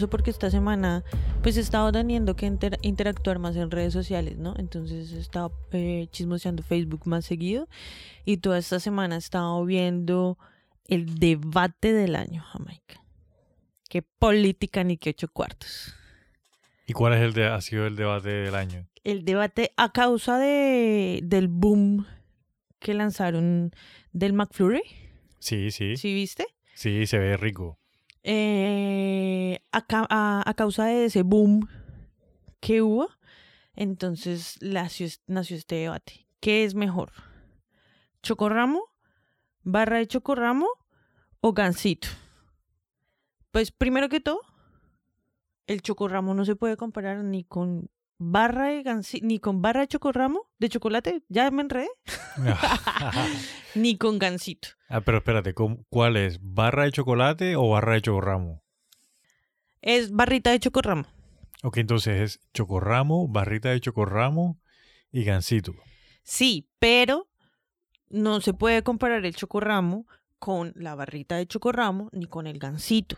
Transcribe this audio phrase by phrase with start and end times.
[0.00, 1.04] eso porque esta semana
[1.42, 4.54] pues he estado teniendo que inter- interactuar más en redes sociales, ¿no?
[4.58, 7.68] Entonces he estado eh, chismoseando Facebook más seguido
[8.24, 10.38] y toda esta semana he estado viendo
[10.88, 13.02] el debate del año, Jamaica.
[13.88, 15.94] Qué política ni qué ocho cuartos.
[16.86, 18.88] ¿Y cuál es el de, ha sido el debate del año?
[19.04, 22.06] El debate a causa de, del boom
[22.78, 23.72] que lanzaron
[24.12, 24.82] del McFlurry,
[25.38, 26.46] Sí, sí, ¿sí viste?
[26.74, 27.78] sí, se ve rico.
[28.22, 31.68] Eh, a, a- a causa de ese boom
[32.60, 33.08] que hubo,
[33.74, 36.26] entonces nació, nació este debate.
[36.40, 37.12] ¿Qué es mejor?
[38.22, 38.82] ¿Chocorramo?
[39.62, 40.66] ¿Barra de chocorramo?
[41.40, 42.08] ¿O gansito?
[43.50, 44.40] Pues primero que todo,
[45.66, 47.90] el chocorramo no se puede comparar ni con
[48.22, 51.88] barra de gansi- ni con barra de chocorramo de chocolate, ya me enredé,
[53.74, 54.68] ni con gansito.
[54.88, 56.38] ah, pero espérate, ¿cómo- ¿cuál es?
[56.42, 58.62] ¿Barra de chocolate o barra de chocorramo?
[59.80, 61.04] Es barrita de chocorramo.
[61.62, 64.60] Ok, entonces es chocorramo, barrita de chocorramo
[65.10, 65.74] y gansito.
[66.22, 67.28] Sí, pero
[68.10, 70.06] no se puede comparar el chocorramo
[70.38, 73.16] con la barrita de chocorramo ni con el gansito.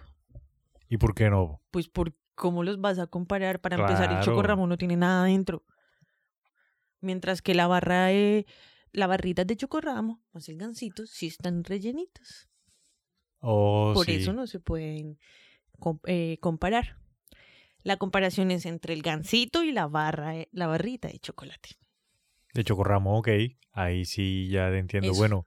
[0.88, 1.60] ¿Y por qué no?
[1.70, 3.60] Pues por cómo los vas a comparar.
[3.60, 5.64] Para empezar, el chocorramo no tiene nada dentro.
[7.00, 8.46] Mientras que la barra de
[8.92, 12.48] la barrita de chocorramo más el gansito sí están rellenitos.
[13.40, 14.16] Oh, por sí.
[14.16, 15.18] eso no se pueden
[16.06, 16.98] eh, comparar.
[17.82, 21.70] La comparación es entre el gansito y la barra, eh, la barrita de chocolate.
[22.54, 23.28] De chocorramo, ok.
[23.72, 25.10] Ahí sí ya entiendo.
[25.10, 25.18] Eso.
[25.18, 25.46] Bueno,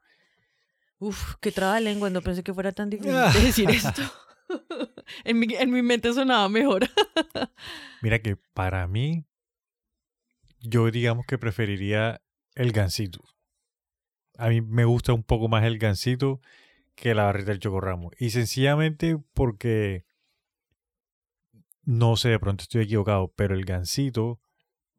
[1.00, 4.02] Uf, qué lengua, no pensé que fuera tan difícil de decir esto.
[5.24, 6.88] en, mi, en mi mente sonaba mejor.
[8.02, 9.26] mira que para mí,
[10.62, 12.22] yo digamos que preferiría
[12.56, 13.24] el gansito.
[14.38, 16.42] A mí me gusta un poco más el gansito
[16.96, 18.12] que la barrita del chocorramo.
[18.18, 20.06] Y sencillamente porque,
[21.84, 24.40] no sé, de pronto estoy equivocado, pero el gansito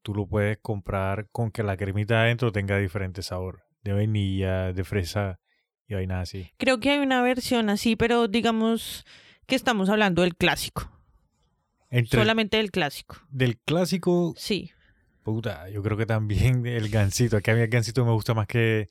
[0.02, 3.64] tú lo puedes comprar con que la cremita adentro tenga diferente sabor.
[3.82, 5.40] De vainilla, de fresa
[5.86, 6.52] y vainas así.
[6.58, 9.04] Creo que hay una versión así, pero digamos
[9.46, 10.90] que estamos hablando del clásico.
[11.90, 13.16] Entre Solamente del clásico.
[13.30, 14.70] del clásico, Sí.
[15.22, 17.36] puta, yo creo que también el gansito.
[17.36, 18.90] Aquí a mí el gansito me gusta más que,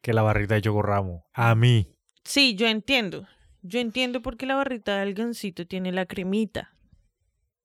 [0.00, 1.24] que la barrita de chocorramo.
[1.32, 1.88] A mí.
[2.24, 3.26] Sí, yo entiendo.
[3.62, 6.72] Yo entiendo porque la barrita del gansito tiene la cremita.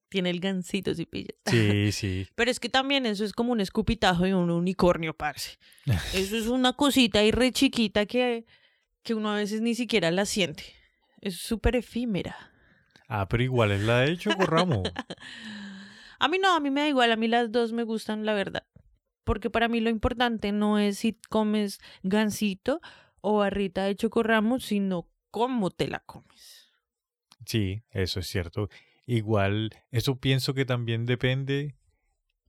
[0.10, 1.36] Tiene el gansito, si pillas.
[1.46, 2.28] Sí, sí.
[2.36, 5.58] Pero es que también eso es como un escupitajo de un unicornio, parce.
[6.14, 8.46] Eso es una cosita ahí re chiquita que,
[9.04, 10.64] que uno a veces ni siquiera la siente.
[11.22, 12.36] Es súper efímera.
[13.08, 14.84] Ah, pero igual es la de chocorramo.
[16.20, 18.36] A mí no, a mí me da igual, a mí las dos me gustan, la
[18.36, 18.68] verdad.
[19.24, 22.80] Porque para mí lo importante no es si comes gansito
[23.22, 26.70] o barrita de chocorramo, sino cómo te la comes.
[27.48, 28.70] Sí, eso es cierto.
[29.08, 31.76] Igual, eso pienso que también depende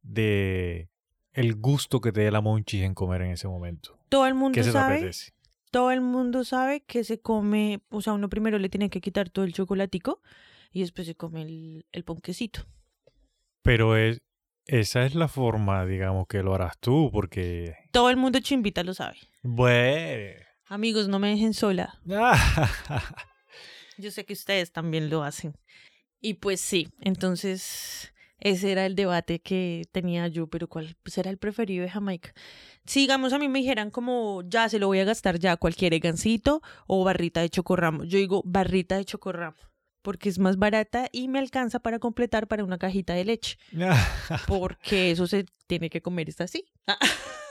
[0.02, 0.90] de
[1.32, 3.98] el gusto que te dé la monchis en comer en ese momento.
[4.10, 5.32] Todo el mundo ¿Qué se te apetece?
[5.72, 9.30] Todo el mundo sabe que se come, o sea, uno primero le tiene que quitar
[9.30, 10.20] todo el chocolatico
[10.70, 12.66] y después se come el, el ponquecito.
[13.62, 14.20] Pero es,
[14.66, 17.74] esa es la forma, digamos, que lo harás tú, porque...
[17.90, 19.16] Todo el mundo chimbita lo sabe.
[19.42, 20.40] Bueno.
[20.66, 21.98] Amigos, no me dejen sola.
[23.98, 25.54] Yo sé que ustedes también lo hacen.
[26.20, 28.11] Y pues sí, entonces
[28.42, 32.34] ese era el debate que tenía yo, pero ¿cuál será el preferido de Jamaica?
[32.84, 35.96] Si digamos a mí me dijeran como ya se lo voy a gastar ya, cualquier
[36.00, 38.02] gansito o barrita de chocorramo.
[38.04, 39.56] Yo digo barrita de chocorramo
[40.02, 43.56] porque es más barata y me alcanza para completar para una cajita de leche,
[44.48, 46.64] porque eso se tiene que comer es así.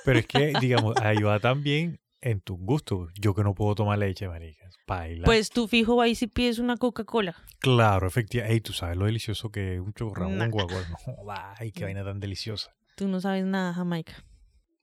[0.04, 3.08] Pero es que, digamos, ahí va también en tu gusto.
[3.20, 4.76] Yo que no puedo tomar leche, maricas.
[4.88, 5.26] Baila.
[5.26, 7.36] Pues tú fijo ahí si pides una Coca-Cola.
[7.60, 8.54] Claro, efectivamente.
[8.54, 10.50] Ey, tú sabes lo delicioso que es un chocorramo Nah.
[10.50, 10.88] con Coca-Cola.
[11.08, 11.26] No,
[11.60, 12.76] ay, qué vaina tan deliciosa.
[12.96, 14.24] Tú no sabes nada, Jamaica.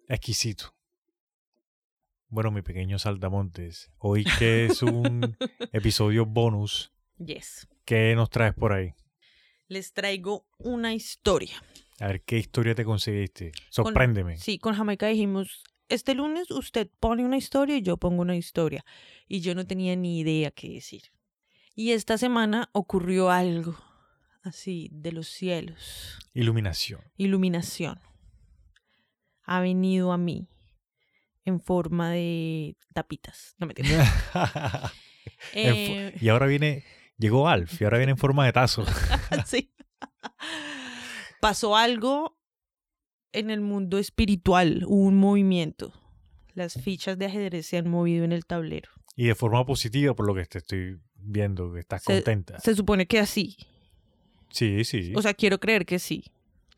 [0.08, 0.74] Exquisito.
[2.30, 3.90] Bueno, mi pequeño saltamontes.
[3.98, 5.36] Hoy que es un
[5.72, 7.66] episodio bonus, Yes.
[7.84, 8.92] ¿qué nos traes por ahí?
[9.66, 11.62] Les traigo una historia.
[12.00, 13.52] A ver, ¿qué historia te conseguiste?
[13.70, 14.36] Sorpréndeme.
[14.38, 18.84] Sí, con Jamaica dijimos, este lunes usted pone una historia y yo pongo una historia.
[19.26, 21.02] Y yo no tenía ni idea qué decir.
[21.74, 23.76] Y esta semana ocurrió algo
[24.42, 26.18] así de los cielos.
[26.34, 27.00] Iluminación.
[27.16, 28.00] Iluminación.
[29.44, 30.48] Ha venido a mí
[31.44, 33.54] en forma de tapitas.
[33.58, 33.74] No me
[35.52, 36.84] fo- y ahora viene,
[37.16, 38.84] llegó Alf y ahora viene en forma de tazo.
[39.46, 39.72] sí.
[41.40, 42.37] Pasó algo
[43.32, 45.92] en el mundo espiritual, hubo un movimiento.
[46.54, 48.90] Las fichas de ajedrez se han movido en el tablero.
[49.16, 52.58] Y de forma positiva, por lo que te estoy viendo que estás Se- contenta.
[52.60, 53.56] Se supone que así.
[54.50, 55.12] Sí, sí.
[55.14, 56.24] O sea, quiero creer que sí.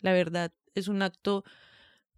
[0.00, 1.44] La verdad, es un acto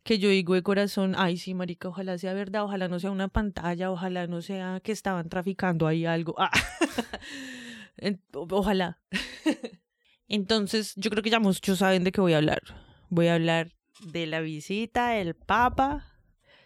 [0.03, 3.29] que yo digo de corazón, ay, sí, marica, ojalá sea verdad, ojalá no sea una
[3.29, 6.35] pantalla, ojalá no sea que estaban traficando ahí algo.
[6.39, 6.51] Ah.
[8.33, 8.99] Ojalá.
[10.29, 12.63] Entonces, yo creo que ya muchos saben de qué voy a hablar.
[13.11, 16.07] Voy a hablar de la visita del Papa.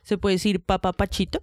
[0.03, 1.43] ¿Se puede decir Papa Pachito?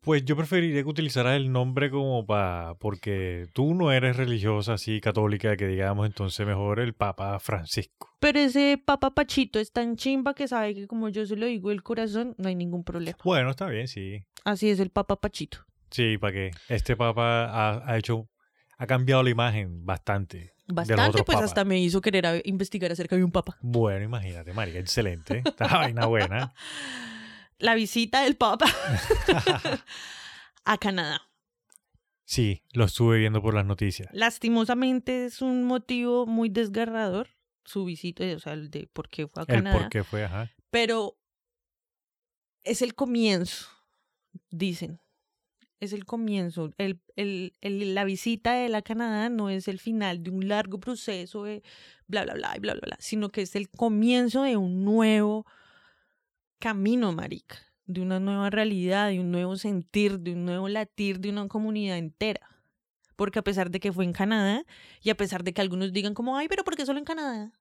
[0.00, 2.74] Pues yo preferiría que utilizaras el nombre como para...
[2.74, 8.10] Porque tú no eres religiosa así católica que digamos, entonces mejor el Papa Francisco.
[8.20, 11.70] Pero ese Papa Pachito es tan chimba que sabe que como yo se lo digo
[11.70, 13.16] el corazón, no hay ningún problema.
[13.24, 14.22] Bueno, está bien, sí.
[14.44, 15.64] Así es el Papa Pachito.
[15.90, 18.28] Sí, para que este Papa ha, ha hecho...
[18.78, 20.54] Ha cambiado la imagen bastante.
[20.66, 21.50] Bastante, pues papas.
[21.50, 23.58] hasta me hizo querer investigar acerca de un papa.
[23.60, 25.42] Bueno, imagínate, María, excelente.
[25.44, 26.54] Esta vaina buena.
[27.58, 28.66] La visita del papa
[30.64, 31.22] a Canadá.
[32.24, 34.08] Sí, lo estuve viendo por las noticias.
[34.12, 37.28] Lastimosamente es un motivo muy desgarrador
[37.64, 39.78] su visita, o sea, el de por qué fue a El Canadá.
[39.78, 40.50] por qué fue, ajá.
[40.70, 41.18] Pero
[42.62, 43.68] es el comienzo,
[44.50, 45.00] dicen.
[45.84, 46.70] Es el comienzo.
[46.78, 50.48] El, el, el- la visita de él a Canadá no es el final de un
[50.48, 51.62] largo proceso de
[52.06, 55.44] bla, bla, bla, y bla, bla, bla, sino que es el comienzo de un nuevo
[56.58, 61.30] camino, marica, de una nueva realidad, de un nuevo sentir, de un nuevo latir de
[61.30, 62.40] una comunidad entera.
[63.16, 64.64] Porque a pesar de que fue en Canadá,
[65.02, 67.52] y a pesar de que algunos digan como, ay, pero ¿por qué solo en Canadá?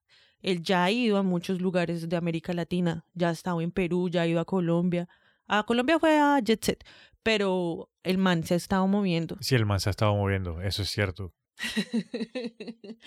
[0.41, 4.09] Él ya ha ido a muchos lugares de América Latina, ya ha estado en Perú,
[4.09, 5.07] ya ha ido a Colombia.
[5.47, 6.83] A Colombia fue a Jet Set,
[7.21, 9.37] pero el man se ha estado moviendo.
[9.41, 11.33] Sí, el man se ha estado moviendo, eso es cierto.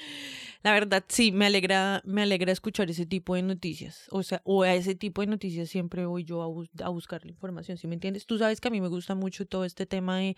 [0.62, 4.06] La verdad, sí, me alegra, me alegra escuchar ese tipo de noticias.
[4.10, 7.24] O sea, o a ese tipo de noticias siempre voy yo a, bus- a buscar
[7.24, 8.26] la información, ¿sí me entiendes?
[8.26, 10.36] Tú sabes que a mí me gusta mucho todo este tema de,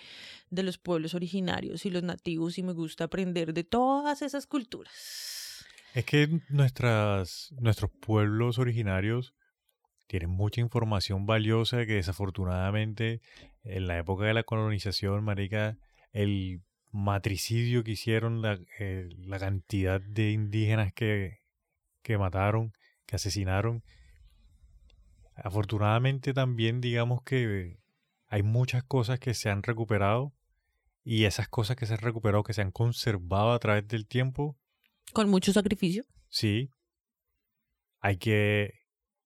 [0.50, 5.64] de los pueblos originarios y los nativos y me gusta aprender de todas esas culturas.
[5.94, 9.34] Es que nuestras, nuestros pueblos originarios
[10.08, 13.20] tienen mucha información valiosa que desafortunadamente
[13.62, 15.78] en la época de la colonización, marica,
[16.12, 21.42] el matricidio que hicieron, la, eh, la cantidad de indígenas que,
[22.02, 22.72] que mataron,
[23.06, 23.84] que asesinaron,
[25.36, 27.78] afortunadamente también digamos que
[28.26, 30.32] hay muchas cosas que se han recuperado
[31.04, 34.56] y esas cosas que se han recuperado, que se han conservado a través del tiempo,
[35.12, 36.04] Con mucho sacrificio.
[36.28, 36.70] Sí.
[38.00, 38.77] Hay que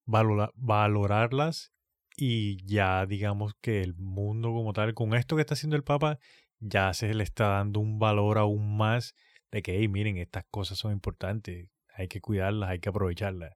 [0.07, 1.73] valora- valorarlas
[2.17, 6.19] y ya digamos que el mundo como tal, con esto que está haciendo el Papa,
[6.61, 9.15] ya se le está dando un valor aún más
[9.51, 13.53] de que, hey, miren, estas cosas son importantes, hay que cuidarlas, hay que aprovecharlas.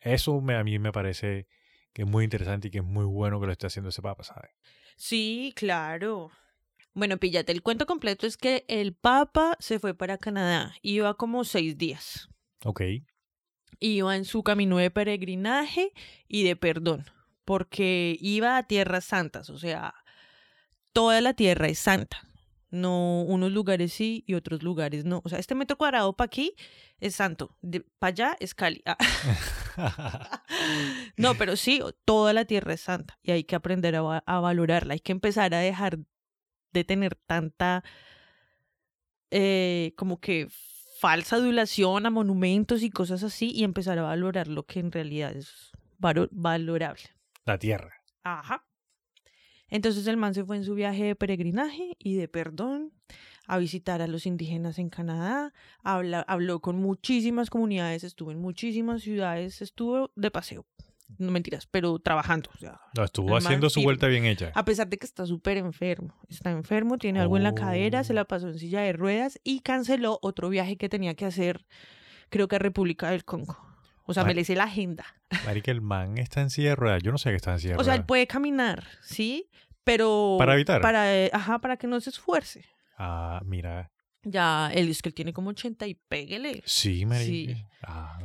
[0.00, 1.46] Eso me, a mí me parece
[1.92, 4.24] que es muy interesante y que es muy bueno que lo esté haciendo ese Papa,
[4.24, 4.50] ¿sabes?
[4.96, 6.30] Sí, claro.
[6.94, 10.74] Bueno, píllate, el cuento completo es que el Papa se fue para Canadá.
[10.82, 12.28] Iba como seis días.
[12.64, 12.82] Ok.
[13.80, 15.92] Iba en su camino de peregrinaje
[16.28, 17.04] y de perdón.
[17.44, 19.50] Porque iba a tierras santas.
[19.50, 19.94] O sea,
[20.92, 22.28] toda la tierra es santa.
[22.70, 25.20] No, unos lugares sí y otros lugares no.
[25.24, 26.54] O sea, este metro cuadrado para aquí
[27.00, 27.54] es santo.
[27.98, 28.82] Para allá es Cali.
[28.86, 28.96] Ah.
[31.16, 34.40] No, pero sí, toda la tierra es santa y hay que aprender a, va- a
[34.40, 34.94] valorarla.
[34.94, 35.98] Hay que empezar a dejar
[36.72, 37.82] de tener tanta,
[39.30, 40.48] eh, como que
[41.02, 45.34] falsa adulación a monumentos y cosas así y empezar a valorar lo que en realidad
[45.36, 47.02] es valo- valorable.
[47.44, 47.92] La tierra.
[48.22, 48.64] Ajá.
[49.68, 52.92] Entonces el man se fue en su viaje de peregrinaje y de perdón
[53.48, 59.02] a visitar a los indígenas en Canadá, habla- habló con muchísimas comunidades, estuvo en muchísimas
[59.02, 60.66] ciudades, estuvo de paseo,
[61.18, 62.50] no mentiras, pero trabajando.
[62.54, 63.84] O sea, No, estuvo haciendo su firme.
[63.86, 64.52] vuelta bien hecha.
[64.54, 68.12] a pesar de que está súper enfermo, está enfermo, tiene algo en la cadera, se
[68.14, 71.66] la pasó en silla de ruedas y canceló otro viaje que tenía que hacer,
[72.28, 73.56] creo que a República del Congo.
[74.04, 75.04] O sea, Ma- me le hice la agenda.
[75.46, 77.02] Marica, el man está en silla de ruedas.
[77.02, 78.06] Yo no sé que está en silla de O sea, él ruedas.
[78.08, 79.48] puede caminar, ¿sí?
[79.84, 80.36] Pero...
[80.38, 80.80] Para evitar.
[80.80, 82.64] Para, ajá, para que no se esfuerce.
[82.98, 83.90] Ah, mira.
[84.24, 86.62] Ya, él es que él tiene como 80 y péguele.
[86.66, 87.54] Sí, marica.
[87.54, 87.64] Sí.
[87.82, 88.18] Ah,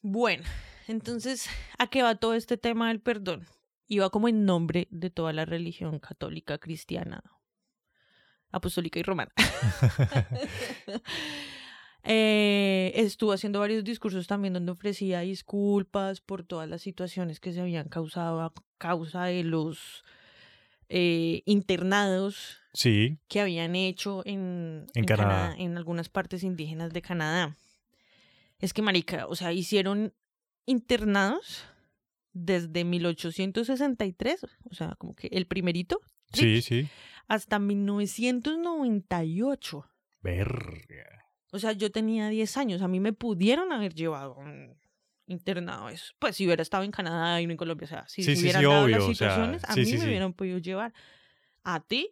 [0.00, 0.42] Bueno,
[0.86, 1.48] entonces,
[1.78, 3.46] ¿a qué va todo este tema del perdón?
[3.86, 7.22] Iba como en nombre de toda la religión católica, cristiana,
[8.50, 9.32] apostólica y romana.
[12.06, 17.62] Eh, estuvo haciendo varios discursos también donde ofrecía disculpas por todas las situaciones que se
[17.62, 20.04] habían causado a causa de los
[20.90, 25.54] eh, internados sí, que habían hecho en, En Canadá.
[25.56, 27.56] en algunas partes indígenas de Canadá.
[28.58, 30.12] Es que, marica, o sea, hicieron
[30.66, 31.64] internados
[32.32, 36.00] desde 1863, o sea, como que el primerito,
[36.32, 36.88] sí, sí.
[37.28, 39.86] hasta 1998.
[40.20, 41.26] Verga.
[41.52, 42.82] O sea, yo tenía 10 años.
[42.82, 44.36] A mí me pudieron haber llevado
[45.26, 46.12] internado eso.
[46.18, 47.84] Pues si hubiera estado en Canadá y no en Colombia.
[47.84, 49.84] O sea, si Sí, se hubieran sí, dado obvio, las o sea, situaciones, a mí
[49.84, 50.92] sí, me hubieran podido llevar.
[51.62, 52.10] A ti,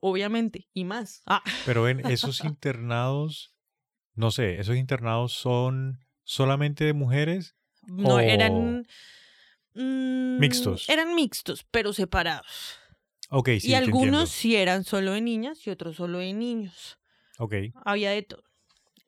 [0.00, 1.22] obviamente, y más.
[1.26, 3.54] Ah, Pero ven, esos internados,
[4.14, 7.56] no sé, esos internados son solamente de mujeres.
[7.88, 8.86] No, eran...
[9.74, 10.88] mm, Mixtos.
[10.88, 12.76] Eran mixtos, pero separados.
[13.30, 13.70] Ok, sí.
[13.70, 16.98] y algunos sí eran solo de niñas y otros solo de niños.
[17.38, 17.54] Ok.
[17.84, 18.42] Había de todo.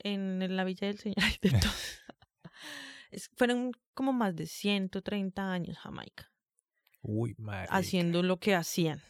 [0.02, 1.72] En la Villa del Señor hay de todo.
[3.10, 6.30] Es- fueron como más de 130 años Jamaica
[7.02, 7.68] Uy, madre.
[7.70, 9.02] haciendo lo que hacían.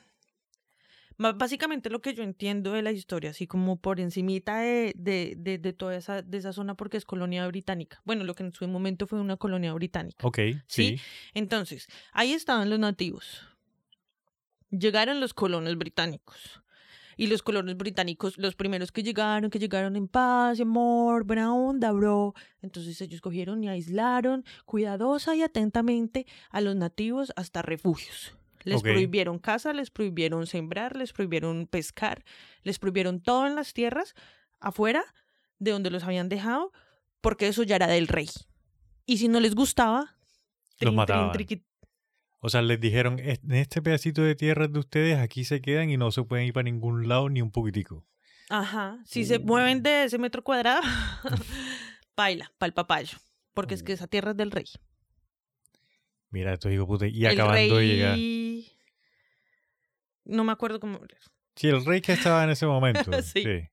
[1.20, 5.58] Básicamente lo que yo entiendo de la historia, así como por encimita de, de, de,
[5.58, 8.00] de toda esa, de esa zona porque es colonia británica.
[8.06, 10.26] Bueno, lo que en su momento fue una colonia británica.
[10.26, 10.96] Ok, ¿sí?
[10.96, 11.00] sí.
[11.34, 13.42] Entonces, ahí estaban los nativos.
[14.70, 16.62] Llegaron los colonos británicos.
[17.18, 21.92] Y los colonos británicos, los primeros que llegaron, que llegaron en paz, amor, buena onda,
[21.92, 22.32] bro.
[22.62, 28.39] Entonces ellos cogieron y aislaron cuidadosa y atentamente a los nativos hasta refugios.
[28.64, 32.24] Les prohibieron caza, les prohibieron sembrar, les prohibieron pescar,
[32.62, 34.14] les prohibieron todo en las tierras
[34.60, 35.02] afuera
[35.58, 36.72] de donde los habían dejado,
[37.20, 38.28] porque eso ya era del rey.
[39.06, 40.16] Y si no les gustaba,
[40.80, 41.32] Los mataban.
[42.42, 45.90] O sea, les dijeron, "Es- en este pedacito de tierra de ustedes, aquí se quedan
[45.90, 48.06] y no se pueden ir para ningún lado ni un poquitico.
[48.48, 48.98] Ajá.
[49.04, 49.42] Si se Uh.
[49.44, 50.80] mueven de ese metro cuadrado,
[52.16, 53.18] baila, pa'l papayo.
[53.52, 53.94] Porque es que Uh.
[53.96, 54.64] esa tierra es del rey.
[56.30, 57.06] Mira, estos hijos de puta.
[57.08, 57.70] Y el acabando rey...
[57.70, 58.16] de llegar.
[60.30, 61.00] No me acuerdo cómo.
[61.56, 63.10] Sí, el rey que estaba en ese momento.
[63.22, 63.42] Sí.
[63.42, 63.68] sí.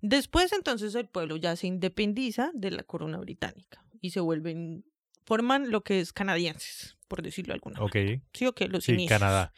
[0.00, 4.84] Después, entonces, el pueblo ya se independiza de la corona británica y se vuelven.
[5.24, 7.94] Forman lo que es canadienses, por decirlo de alguna Ok.
[7.94, 8.22] manera.
[8.34, 9.18] Sí, o que los Sí, inicios.
[9.18, 9.52] Canadá.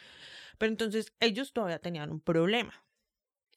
[0.58, 2.72] Pero entonces, ellos todavía tenían un problema.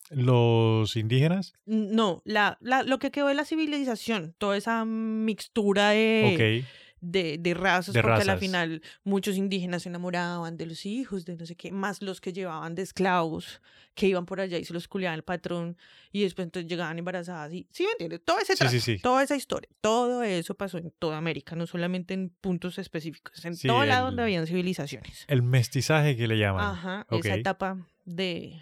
[0.10, 1.54] Los indígenas.
[1.66, 6.89] No, la, la, lo que quedó de la civilización, toda esa mixtura de, ok.
[7.02, 8.40] De, de razas, De porque razas.
[8.40, 12.34] final muchos indígenas se enamoraban de los hijos, de no sé qué, más los que
[12.34, 13.62] llevaban de esclavos,
[13.96, 15.78] que iban por allá y se los culiaban el patrón,
[16.12, 18.22] y después entonces llegaban embarazadas, y ¿sí me entiendes?
[18.24, 19.00] Todo ese trato, sí, sí.
[19.00, 23.58] toda esa historia, todo eso pasó en toda América, no solamente en puntos específicos, en
[23.58, 25.26] todo lado donde habían civilizaciones.
[25.28, 26.66] El mestizaje que le llaman.
[26.66, 28.62] Ajá, esa etapa de...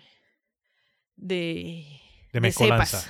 [1.16, 1.86] de...
[1.88, 3.04] de de mezcolanza.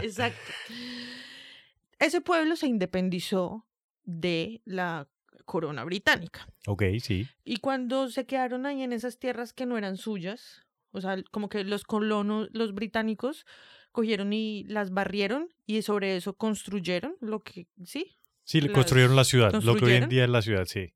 [0.02, 0.40] Exacto.
[1.98, 3.66] Ese pueblo se independizó
[4.18, 5.08] de la
[5.44, 6.48] corona británica.
[6.66, 7.26] ok, sí.
[7.44, 10.62] Y cuando se quedaron ahí en esas tierras que no eran suyas,
[10.92, 13.46] o sea, como que los colonos, los británicos,
[13.92, 18.16] cogieron y las barrieron y sobre eso construyeron lo que, sí.
[18.44, 19.52] Sí, le construyeron la ciudad.
[19.62, 20.92] Lo que hoy en día es la ciudad, sí.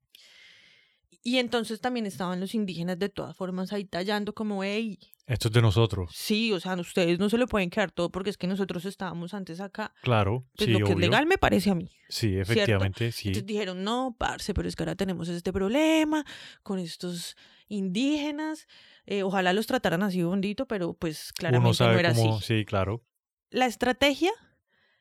[1.27, 5.53] Y entonces también estaban los indígenas de todas formas ahí tallando como, hey, Esto es
[5.55, 6.11] de nosotros.
[6.13, 9.33] sí, o sea, ustedes no se lo pueden quedar todo porque es que nosotros estábamos
[9.33, 9.91] antes acá.
[10.03, 10.45] Claro.
[10.55, 11.89] Pues sí, lo que es legal me parece a mí.
[12.09, 13.29] Sí, efectivamente, sí.
[13.29, 16.23] Entonces dijeron, no, parce, pero es que ahora tenemos este problema
[16.61, 17.35] con estos
[17.67, 18.67] indígenas.
[19.07, 22.45] eh, ojalá los trataran así bondito, pero pues claramente Uno sabe no era cómo, así.
[22.59, 23.03] sí, claro.
[23.49, 24.31] La estrategia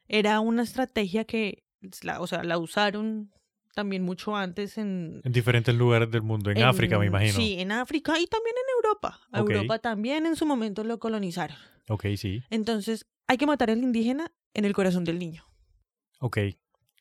[0.09, 1.65] era una estrategia que,
[2.03, 3.31] la, o sea, la usaron
[3.75, 5.21] también mucho antes en...
[5.25, 6.51] En diferentes lugares del mundo.
[6.51, 7.35] En, África, me imagino.
[7.35, 9.21] Sí, en África y también en Europa.
[9.33, 9.41] A.
[9.41, 11.57] Europa también en su momento lo colonizaron.
[11.89, 12.43] Ok, sí.
[12.51, 15.45] Entonces, hay que matar al indígena en el corazón del niño.
[16.21, 16.39] Ok.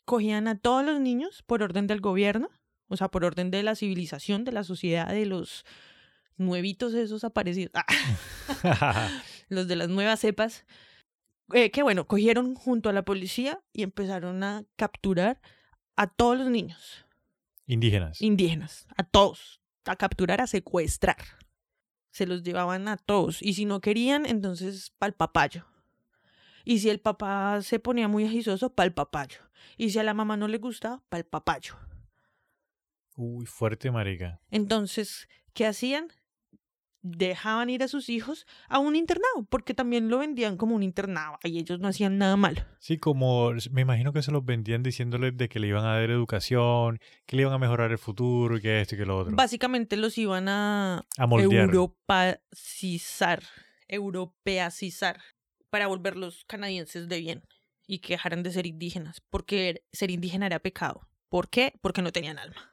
[0.05, 2.49] cogían a todos los niños por orden del gobierno,
[2.89, 5.63] o sea, por orden de la civilización, de la sociedad, de los
[6.35, 7.85] nuevitos esos aparecidos, ah,
[9.49, 10.65] los de las nuevas cepas,
[11.53, 15.39] eh, que bueno, cogieron junto a la policía y empezaron a capturar
[15.95, 17.05] a todos los niños
[17.65, 18.21] Indígenas.
[18.21, 21.17] indígenas, a todos, a capturar, a secuestrar.
[22.11, 25.65] Se los llevaban a todos y si no querían, entonces pa'l papayo.
[26.65, 29.39] Y si el papá se ponía muy agisoso, pa'l papayo.
[29.77, 31.75] Y si a la mamá no le gustaba, pa'l papayo.
[33.15, 34.41] Uy, fuerte, marica.
[34.51, 36.11] Entonces, ¿qué hacían?
[37.05, 41.37] Dejaban ir a sus hijos a un internado, porque también lo vendían como un internado
[41.43, 42.61] y ellos no hacían nada malo.
[42.79, 46.09] Sí, como me imagino que se los vendían diciéndoles de que le iban a dar
[46.09, 49.35] educación, que le iban a mejorar el futuro y que esto y que lo otro.
[49.35, 51.65] Básicamente los iban a A moldear.
[51.65, 53.43] europacizar,
[53.89, 55.19] europeacizar,
[55.69, 57.43] para volverlos canadienses de bien
[57.85, 61.09] y que dejaran de ser indígenas, porque ser indígena era pecado.
[61.29, 61.73] ¿Por qué?
[61.81, 62.72] Porque no tenían alma.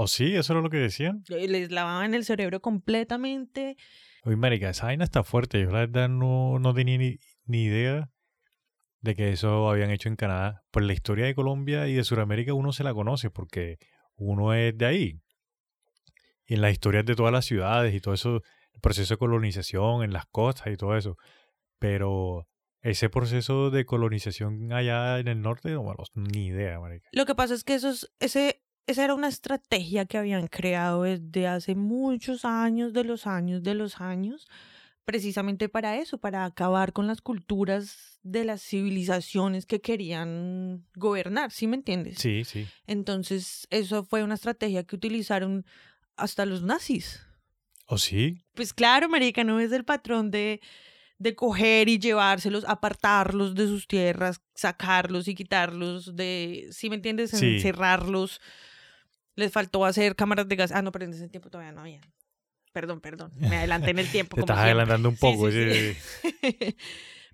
[0.00, 0.36] ¿O sí?
[0.36, 1.24] ¿Eso era lo que decían?
[1.28, 3.76] Les lavaban el cerebro completamente.
[4.24, 5.60] Uy, marica, esa vaina está fuerte.
[5.60, 8.08] Yo la verdad no, no tenía ni, ni idea
[9.00, 10.62] de que eso habían hecho en Canadá.
[10.70, 13.78] Pues la historia de Colombia y de Sudamérica uno se la conoce porque
[14.14, 15.20] uno es de ahí.
[16.46, 18.42] Y en las historias de todas las ciudades y todo eso,
[18.74, 21.16] el proceso de colonización en las costas y todo eso.
[21.80, 22.46] Pero
[22.82, 27.08] ese proceso de colonización allá en el norte, no, bueno, ni idea, marica.
[27.10, 31.02] Lo que pasa es que eso es- ese, esa era una estrategia que habían creado
[31.02, 34.48] desde hace muchos años, de los años, de los años,
[35.04, 41.66] precisamente para eso, para acabar con las culturas de las civilizaciones que querían gobernar, ¿sí
[41.66, 42.18] me entiendes?
[42.18, 42.66] Sí, sí.
[42.86, 45.66] Entonces, eso fue una estrategia que utilizaron
[46.16, 47.20] hasta los nazis.
[47.86, 48.42] ¿O sí?
[48.54, 50.62] Pues claro, marica, no es el patrón de,
[51.18, 57.32] de coger y llevárselos, apartarlos de sus tierras, sacarlos y quitarlos de, ¿sí me entiendes?
[57.32, 57.60] Sí.
[59.38, 60.72] Les faltó hacer cámaras de gas.
[60.72, 62.00] Ah, no, pero en ese tiempo todavía no había.
[62.72, 63.32] Perdón, perdón.
[63.36, 64.36] Me adelanté en el tiempo.
[64.36, 64.70] Te como estás siempre.
[64.82, 65.50] adelantando un poco.
[65.50, 66.36] sí, sí, sí.
[66.42, 66.76] sí.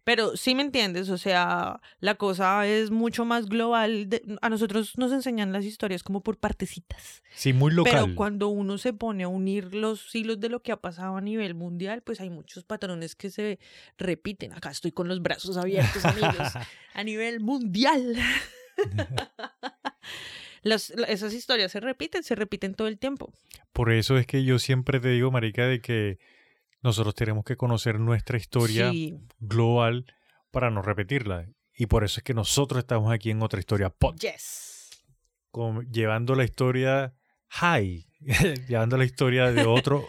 [0.05, 4.11] Pero sí me entiendes, o sea, la cosa es mucho más global.
[4.11, 7.23] de- a nosotros nos enseñan las historias como por partecitas.
[7.35, 7.91] Sí, muy local.
[8.05, 11.23] Pero cuando uno se pone a unir los hilos de lo que ha pasado a
[11.23, 13.59] nivel mundial, pues hay muchos patrones que se
[13.97, 14.53] repiten.
[14.53, 16.53] Acá estoy con los brazos abiertos, amigos.
[16.93, 18.15] A nivel mundial.
[20.65, 23.33] Las- la- esas historias se repiten, se repiten todo el tiempo.
[23.73, 26.19] Por eso es que yo siempre te digo, marica, de que
[26.83, 30.05] nosotros tenemos que conocer nuestra historia Sí, global
[30.51, 31.47] para no repetirla.
[31.77, 34.91] Y por eso es que nosotros estamos aquí en otra historia pod, yes.
[35.51, 37.15] con- llevando la historia
[37.49, 38.07] high,
[38.69, 40.07] llevando la historia de otro,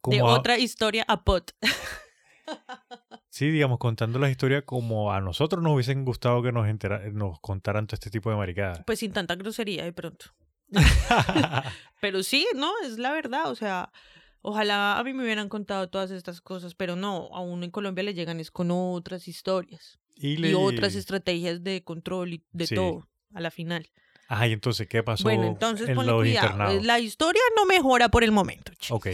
[0.00, 1.52] como De a- otra historia a pot.
[3.36, 6.66] sí, digamos, contando la historia como a nosotros nos hubiesen gustado que nos,
[7.12, 8.80] nos contaran todo este tipo de maricadas.
[8.86, 10.24] Pues sin tanta grosería de pronto.
[12.00, 13.50] Pero sí, no, es la verdad.
[13.50, 13.92] O sea,
[14.40, 18.04] ojalá a mí me hubieran contado todas estas cosas, pero no, a uno en Colombia
[18.04, 22.74] le llegan es con otras historias y, otras estrategias de control y de Sí.
[22.74, 23.86] todo a la final.
[24.28, 26.46] Ay, entonces, ¿qué pasó bueno, entonces en ponle los cuidado.
[26.46, 26.86] internados?
[26.86, 28.96] La historia no mejora por el momento, chicos.
[28.96, 29.08] Ok.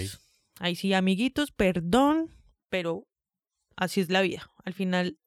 [0.60, 2.30] Ahí sí, amiguitos, perdón,
[2.68, 3.08] pero
[3.76, 4.50] así es la vida.
[4.64, 5.18] Al final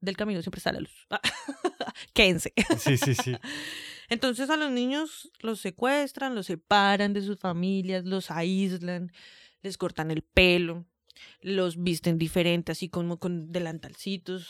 [0.00, 1.06] del camino siempre está la luz.
[2.14, 2.52] Quédense.
[2.78, 3.34] Sí, sí, sí.
[4.08, 9.12] Entonces a los niños los secuestran, los separan de sus familias, los aíslan,
[9.62, 10.86] les cortan el pelo,
[11.42, 14.48] los visten diferente, así como con delantalcitos,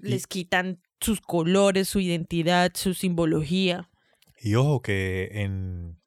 [0.00, 3.88] Y- les quitan sus colores, su identidad, su simbología.
[4.42, 5.98] Y ojo que en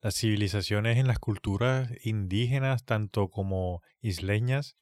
[0.00, 4.76] las civilizaciones, en las culturas indígenas, tanto como isleñas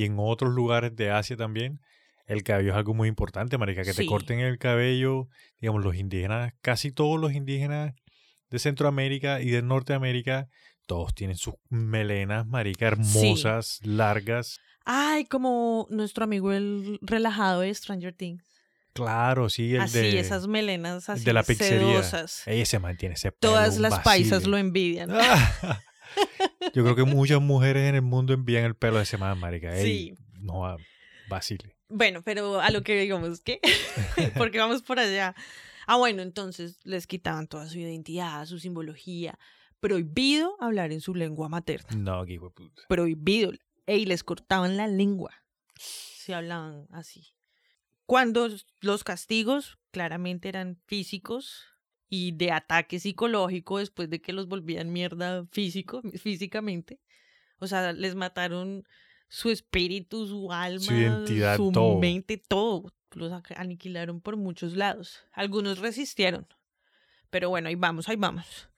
[0.00, 1.80] y en otros lugares de Asia también,
[2.26, 4.06] el cabello es algo muy importante, marica, que te Sí.
[4.06, 5.28] corten el cabello,
[5.60, 7.94] digamos, los indígenas, casi todos los indígenas
[8.50, 10.48] de Centroamérica y de Norteamérica,
[10.86, 14.58] todos tienen sus melenas, marica, hermosas, largas.
[14.84, 18.44] Ay, como nuestro amigo el relajado de Stranger Things.
[18.92, 22.02] Claro, sí, el así, de, esas melenas el así de la pizzería.
[22.02, 22.42] sedosas.
[22.46, 24.50] Ese mantiene ese pelo, Todas las paisas vacile.
[24.50, 25.10] lo envidian.
[26.74, 29.74] Yo creo que muchas mujeres en el mundo envían el pelo de ese man, marica.
[29.76, 30.14] Ey, Sí.
[30.40, 30.76] No, a-
[31.28, 31.76] vacile.
[31.88, 33.60] Bueno, pero a lo que digamos, ¿qué?
[34.36, 35.34] Porque vamos por allá.
[35.86, 39.38] Ah, bueno, entonces les quitaban toda su identidad, su simbología.
[39.80, 41.88] Prohibido hablar en su lengua materna.
[41.96, 42.82] No, qué puta.
[42.88, 43.52] Prohibido.
[43.86, 45.32] Ey, les cortaban la lengua.
[45.78, 47.28] Si hablaban así.
[48.04, 48.48] Cuando
[48.80, 51.64] los castigos claramente eran físicos
[52.08, 57.00] y de ataque psicológico después de que los volvían mierda físico, físicamente.
[57.58, 58.86] O sea, les mataron
[59.28, 61.98] su espíritu, su alma, identidad, su todo.
[61.98, 62.92] mente, todo.
[63.12, 65.24] Los aniquilaron por muchos lados.
[65.32, 66.46] Algunos resistieron.
[67.30, 68.68] Pero bueno, ahí vamos, ahí vamos.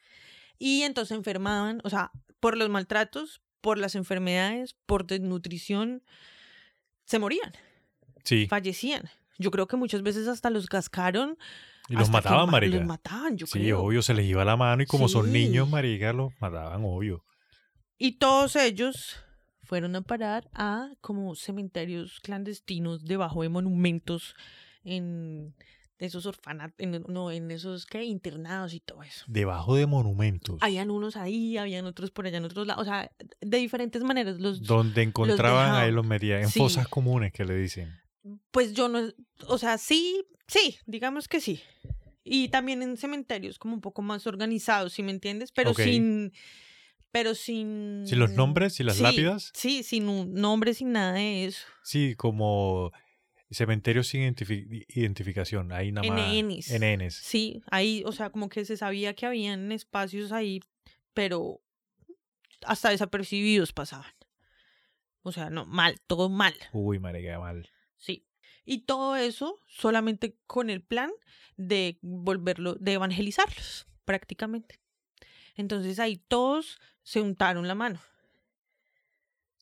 [0.59, 2.11] Y entonces enfermaban, o sea,
[2.41, 6.03] por los maltratos, por las enfermedades, por desnutrición,
[7.05, 7.53] se morían,
[8.25, 9.09] Sí, fallecían.
[9.38, 11.38] Yo creo que muchas veces hasta los cascaron.
[11.88, 12.77] Y los que mataban, ma- marica.
[12.77, 13.83] Los mataban, yo sí, creo.
[13.83, 17.24] obvio, se les iba la mano y como son niños, marica, los mataban, obvio.
[17.96, 19.16] Y todos ellos
[19.64, 24.35] fueron a parar a como cementerios clandestinos debajo de monumentos
[24.85, 25.55] en
[25.98, 29.24] esos orfanatos, en, no, en esos que internados y todo eso.
[29.27, 30.57] Debajo de monumentos.
[30.61, 34.38] Habían unos ahí, habían otros por allá en otros lados, o sea, de diferentes maneras.
[34.38, 36.42] Los, donde encontraban ahí los metían.
[36.42, 36.61] En Sí.
[36.61, 37.92] fosas comunes que le dicen.
[38.51, 39.09] Pues yo no,
[39.47, 41.61] o sea, sí, sí, digamos que sí.
[42.25, 45.51] Y también en cementerios como un poco más organizados, ¿sí me entiendes?
[45.53, 46.33] Pero sin,
[47.11, 48.05] pero sin...
[48.07, 49.51] ¿Sin los nombres y las Sí, lápidas?
[49.55, 51.67] Sí, sin un nombre, sin nada de eso.
[51.83, 52.93] Sí, como
[53.51, 55.73] cementerios sin identifi- identificación.
[55.73, 56.21] Ahí nada más.
[56.35, 56.71] NNs.
[56.71, 57.14] NNs.
[57.14, 60.61] Sí, ahí, o sea, como que se sabía que habían espacios ahí,
[61.14, 61.62] pero
[62.67, 64.12] hasta desapercibidos pasaban.
[65.23, 66.55] O sea, no, mal, todo mal.
[66.73, 67.71] Uy, marica, mal.
[67.99, 68.27] Sí.
[68.65, 71.11] Y todo eso solamente con el plan
[71.57, 74.81] de volverlo, de evangelizarlos, prácticamente.
[75.57, 78.01] Entonces ahí todos se untaron la mano.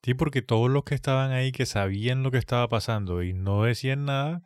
[0.03, 3.65] Sí, porque todos los que estaban ahí que sabían lo que estaba pasando y no
[3.65, 4.43] decían nada,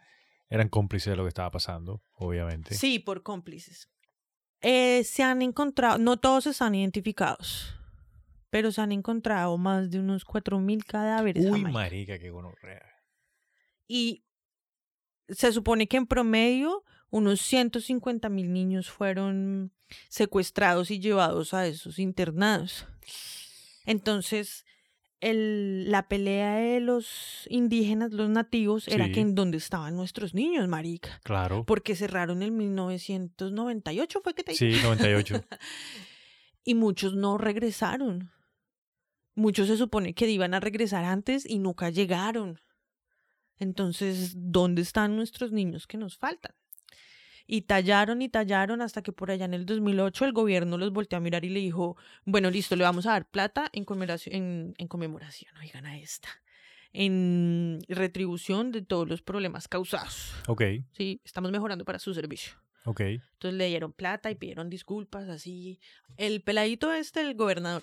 [0.49, 2.75] eran cómplices de lo que estaba pasando, obviamente.
[2.75, 3.91] Sí, por cómplices.
[4.63, 7.75] Eh, se han encontrado, no todos están identificados,
[8.51, 11.47] pero se han encontrado más de unos 4.000 cadáveres.
[11.47, 12.87] Uy, marica, qué gonorrea.
[13.93, 14.23] Y
[15.29, 19.73] se supone que en promedio unos 150 mil niños fueron
[20.09, 22.87] secuestrados y llevados a esos internados.
[23.85, 24.65] Entonces,
[25.19, 30.69] el, la pelea de los indígenas, los nativos, era que en dónde estaban nuestros niños,
[30.69, 31.21] marica.
[31.25, 31.65] Claro.
[31.67, 34.55] Porque cerraron en 1998, fue que te.
[34.55, 35.43] Sí, 98.
[36.63, 38.31] Y muchos no regresaron.
[39.35, 42.61] Muchos se supone que iban a regresar antes y nunca llegaron.
[43.61, 46.53] Entonces, ¿dónde están nuestros niños que nos faltan?
[47.47, 51.17] Y tallaron y tallaron hasta que por allá en el 2008 el gobierno los volteó
[51.19, 54.75] a mirar y le dijo, bueno, listo, le vamos a dar plata en conmemoración, en,
[54.79, 56.29] en conmemoración, oigan a esta,
[56.93, 60.33] en retribución de todos los problemas causados.
[60.47, 62.53] ok, Sí, estamos mejorando para su servicio.
[62.85, 63.01] ok.
[63.01, 65.81] Entonces le dieron plata y pidieron disculpas, así.
[66.17, 67.83] El peladito este, el gobernador,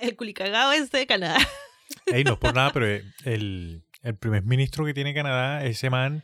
[0.00, 1.38] el culicagado este de Canadá.
[2.06, 2.86] Ey, no es por nada, pero
[3.24, 6.22] el, el primer ministro que tiene Canadá, ese man,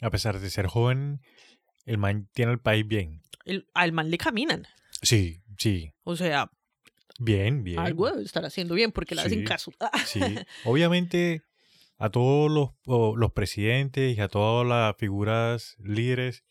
[0.00, 1.20] a pesar de ser joven,
[1.84, 3.22] el man tiene el país bien.
[3.44, 4.66] El, al man le caminan.
[5.02, 5.92] Sí, sí.
[6.04, 6.50] O sea,
[7.18, 7.78] Bien, bien.
[7.78, 9.72] algo debe estar haciendo bien porque le hacen caso.
[10.06, 10.20] Sí.
[10.64, 11.42] Obviamente,
[11.98, 12.50] a todos
[12.86, 16.44] los presidentes y a todas las figuras líderes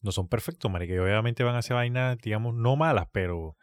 [0.00, 0.94] no son perfectos, marica.
[0.94, 3.56] Y obviamente van a hacer vainas, digamos, no malas, pero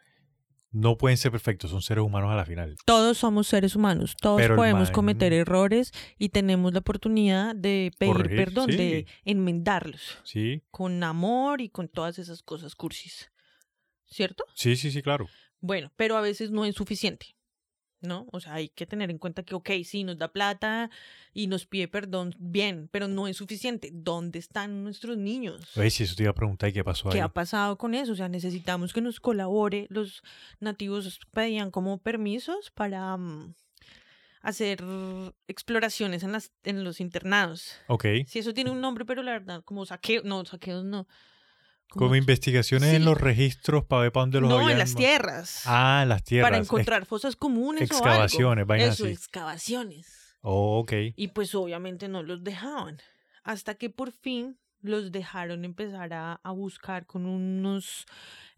[0.72, 1.70] no pueden ser perfectos.
[1.70, 2.76] Son seres humanos a la final.
[2.86, 7.90] Todos somos seres humanos, todos Pero podemos man- cometer errores y tenemos la oportunidad de
[7.98, 8.76] pedir Corregir, perdón, sí.
[8.76, 13.30] de enmendarlos Sí, con amor y con todas esas cosas cursis.
[14.06, 14.44] ¿Cierto?
[14.54, 15.28] sí, sí, sí, claro.
[15.60, 17.36] Bueno, pero a veces no es suficiente,
[18.02, 18.26] ¿no?
[18.32, 20.90] O sea, hay que tener en cuenta que, ok, sí, nos da plata
[21.32, 23.90] y nos pide perdón, bien, pero no es suficiente.
[23.92, 25.76] ¿Dónde están nuestros niños?
[25.76, 27.14] Oye, si eso te iba a preguntar, ¿y qué pasó ahí?
[27.14, 28.12] ¿Qué ha pasado con eso?
[28.12, 29.86] O sea, necesitamos que nos colabore.
[29.90, 30.22] Los
[30.60, 33.54] nativos pedían como permisos para mm,
[34.42, 34.82] hacer
[35.48, 37.74] exploraciones en, las, en los internados.
[37.88, 38.06] Ok.
[38.26, 41.06] Sí, eso tiene un nombre, pero la verdad, como saqueo, no, saqueos no.
[41.90, 44.72] Como investigaciones en los registros para ver para dónde los no, habían...
[44.72, 45.62] en las tierras.
[45.66, 46.50] Ah, en las tierras.
[46.50, 48.84] para encontrar fosas comunes excavaciones, o algo.
[48.84, 49.12] Eso, así.
[49.12, 50.36] excavaciones.
[50.40, 50.92] Oh, ok.
[51.16, 52.98] Y pues obviamente no los dejaban.
[53.42, 58.06] Hasta que por fin los dejaron empezar a, a buscar con unos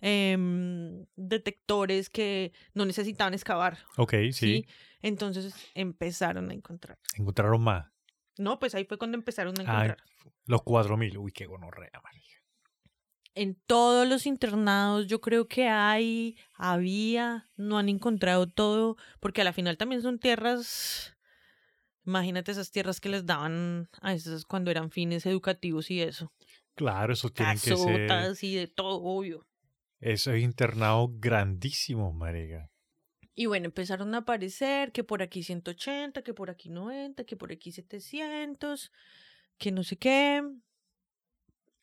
[0.01, 3.79] em, detectores que no necesitaban excavar.
[3.97, 4.33] Ok, sí.
[4.33, 4.67] ¿sí?
[5.01, 6.99] Entonces empezaron a encontrar.
[7.17, 7.87] Encontraron más.
[8.39, 9.99] No, pues ahí fue cuando empezaron a encontrar.
[10.47, 11.19] Los 4000.
[11.19, 12.42] Uy, qué gonorrea, marica.
[13.35, 19.45] En todos los internados yo creo que hay, había, no han encontrado todo, porque a
[19.45, 21.17] la final también son tierras,
[22.05, 26.33] imagínate esas tierras que les daban a esas cuando eran fines educativos y eso.
[26.75, 28.37] Claro, esos tienen que ser...
[28.43, 29.47] Y de todo, obvio.
[30.01, 32.71] Esos internados grandísimos, marica.
[33.35, 37.51] Y bueno, empezaron a aparecer que por aquí 180, que por aquí 90, que por
[37.51, 38.93] aquí 700,
[39.57, 40.43] que no sé qué.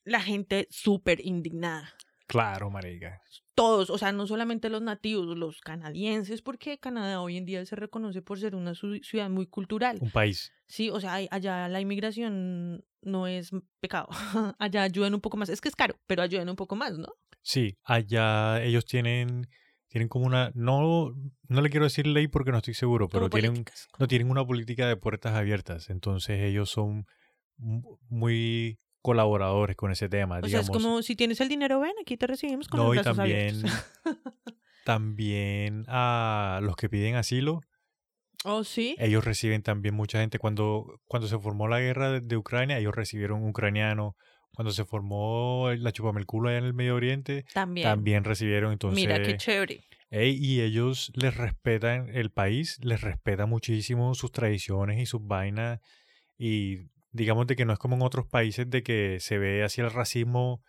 [0.04, 1.94] La gente súper indignada.
[2.28, 3.22] Claro, marica.
[3.56, 7.76] todos, o sea, no solamente los nativos, los canadienses, porque Canadá hoy en día se
[7.76, 9.98] reconoce por ser una ciudad muy cultural.
[10.00, 10.54] Un país.
[10.68, 14.08] Sí, o sea, allá la inmigración no es pecado.
[14.60, 15.50] allá ayudan un poco más.
[15.50, 17.14] Es que es caro, pero ayudan un poco más, ¿no?
[17.42, 19.48] Sí, allá ellos tienen...
[19.88, 20.52] Tienen como una...
[20.54, 21.16] No,
[21.48, 23.88] no le quiero decir ley porque no estoy seguro, pero tienen, políticas.
[23.98, 25.90] no tienen una política de puertas abiertas.
[25.90, 27.08] Entonces ellos son
[27.58, 30.40] mu- muy colaboradores con ese tema.
[30.44, 32.96] O sea, es como si tienes el dinero, ven, aquí te recibimos con No, los
[32.96, 33.86] y brazos también, abiertos.
[34.86, 37.62] también a los que piden asilo,
[38.44, 38.96] oh, sí.
[39.00, 40.40] ellos reciben también mucha gente.
[40.40, 44.14] Cuando, cuando se formó la guerra de, de Ucrania, ellos recibieron ucranianos.
[44.54, 47.86] Cuando se formó la chupamelculo allá en el Medio Oriente, También.
[47.88, 48.74] también recibieron.
[48.74, 49.86] Entonces, Mira qué chévere.
[50.10, 55.80] ey, y ellos les respetan, el país les respeta muchísimo sus tradiciones y sus vainas.
[56.38, 59.82] Y digamos de que no es como en otros países de que se ve así
[59.82, 60.64] el racismo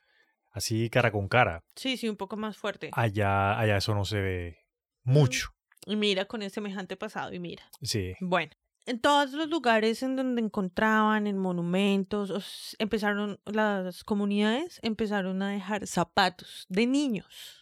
[0.50, 1.62] así cara con cara.
[1.76, 2.90] Sí, sí, un poco más fuerte.
[2.92, 4.58] Allá, allá eso no se ve
[5.02, 5.50] mucho.
[5.86, 7.62] Y mira con ese semejante pasado, y mira.
[7.82, 8.14] Sí.
[8.20, 8.52] Bueno,
[8.86, 15.50] en todos los lugares en donde encontraban, en monumentos, os- empezaron las comunidades empezaron a
[15.50, 17.60] dejar zapatos de niños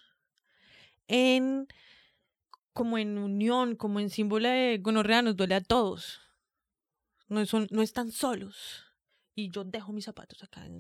[1.09, 1.67] en
[2.73, 6.21] como en unión, como en símbolo de gonorrea nos duele a todos.
[7.29, 8.85] No, son, no están solos.
[9.35, 10.79] Y yo dejo mis zapatos acá en,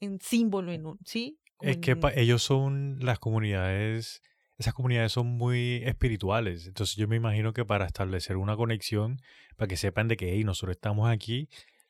[0.00, 1.38] en símbolo, en un, ¿sí?
[1.56, 4.22] Como Es que en- pa- ellos son las comunidades,
[4.58, 6.66] esas comunidades son muy espirituales.
[6.66, 9.20] Entonces yo me imagino que para establecer una conexión,
[9.56, 11.48] para que sepan de que hey, nosotros estamos aquí,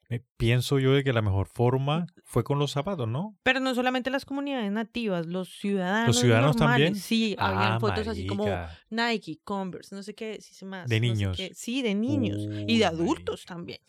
[0.08, 3.38] eh, pienso yo de que la mejor forma fue con los zapatos, ¿no?
[3.44, 6.08] Pero no solamente las comunidades nativas, los ciudadanos.
[6.16, 6.84] ¿Los ciudadanos normales.
[6.88, 6.94] también?
[6.96, 8.44] Sí, habían Ah, fotos así como.
[8.90, 10.88] Nike, Converse, no sé qué, sí más.
[10.88, 11.36] De no sé niños.
[11.36, 11.52] qué.
[11.54, 12.44] Sí, de niños.
[12.66, 13.54] y de adultos marica.
[13.54, 13.80] también.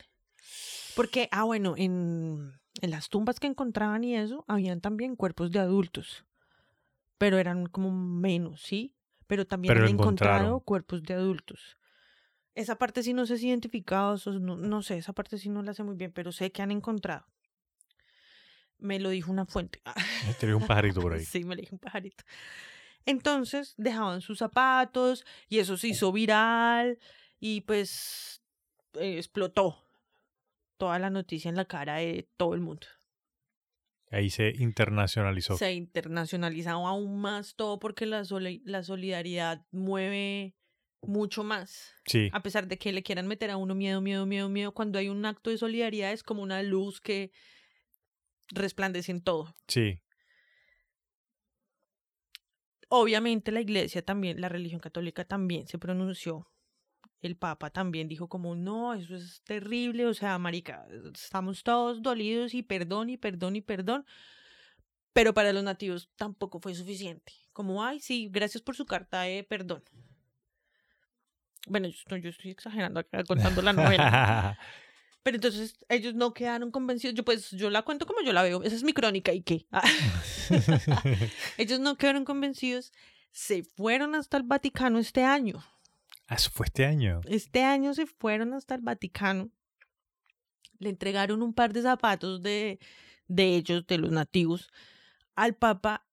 [0.95, 5.60] Porque, ah, bueno, en, en las tumbas que encontraban y eso, habían también cuerpos de
[5.60, 6.25] adultos.
[7.17, 8.95] Pero eran como menos, ¿sí?
[9.27, 11.77] Pero también Pero han lo encontrado cuerpos de adultos.
[12.56, 15.73] Esa parte sí no sé si identificados, no, no sé, esa parte sí no la
[15.73, 17.25] sé muy bien, pero sé que han encontrado.
[18.77, 19.82] Me lo dijo una fuente.
[20.39, 21.23] Tenía un pajarito por ahí.
[21.25, 22.23] Sí, me le dije un pajarito.
[23.06, 26.99] Entonces dejaban sus zapatos y eso se hizo viral
[27.39, 28.41] y pues
[28.95, 29.77] eh, explotó
[30.82, 32.88] toda la noticia en la cara de todo el mundo.
[34.10, 35.56] Ahí se internacionalizó.
[35.56, 40.56] Se internacionalizaba aún más todo porque la, soli- la solidaridad mueve
[41.04, 41.94] mucho más.
[42.08, 44.98] Sí, A pesar de que le quieran meter a uno miedo, miedo, miedo, miedo, cuando
[44.98, 47.32] hay un acto de solidaridad es como una luz que
[48.50, 49.56] resplandece en todo.
[49.67, 50.02] sí.
[52.94, 56.51] Obviamente la iglesia también, la religión católica también se pronunció.
[57.21, 62.53] El papa también dijo como, no, eso es terrible, o sea, marica, estamos todos dolidos
[62.53, 64.05] y perdón y perdón y perdón.
[65.13, 67.34] Pero para los nativos tampoco fue suficiente.
[67.53, 69.84] Como, ay, sí, gracias por su carta de perdón.
[71.67, 74.57] Bueno, yo, no, yo estoy exagerando acá contando la novela.
[75.23, 77.13] Pero entonces ellos no quedaron convencidos.
[77.13, 78.63] Yo pues yo la cuento como yo la veo.
[78.63, 79.67] Esa es mi crónica y qué.
[81.57, 82.91] Ellos no quedaron convencidos.
[83.31, 85.63] Se fueron hasta el Vaticano este año.
[86.32, 87.20] Ah, Eso fue este año.
[87.26, 89.50] Este año se fueron hasta el Vaticano.
[90.80, 92.80] Le entregaron un par de zapatos de,
[93.28, 94.72] de ellos, de los nativos,
[95.36, 96.08] al Papa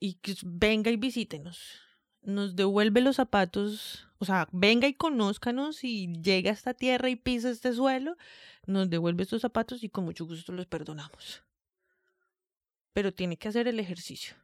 [0.00, 1.80] y que venga y visítenos.
[2.22, 7.16] Nos devuelve los zapatos, o sea, venga y conózcanos y llega a esta tierra y
[7.16, 8.16] pisa este suelo,
[8.66, 11.44] nos devuelve estos zapatos y con mucho gusto los perdonamos.
[12.92, 14.34] Pero tiene que hacer el ejercicio.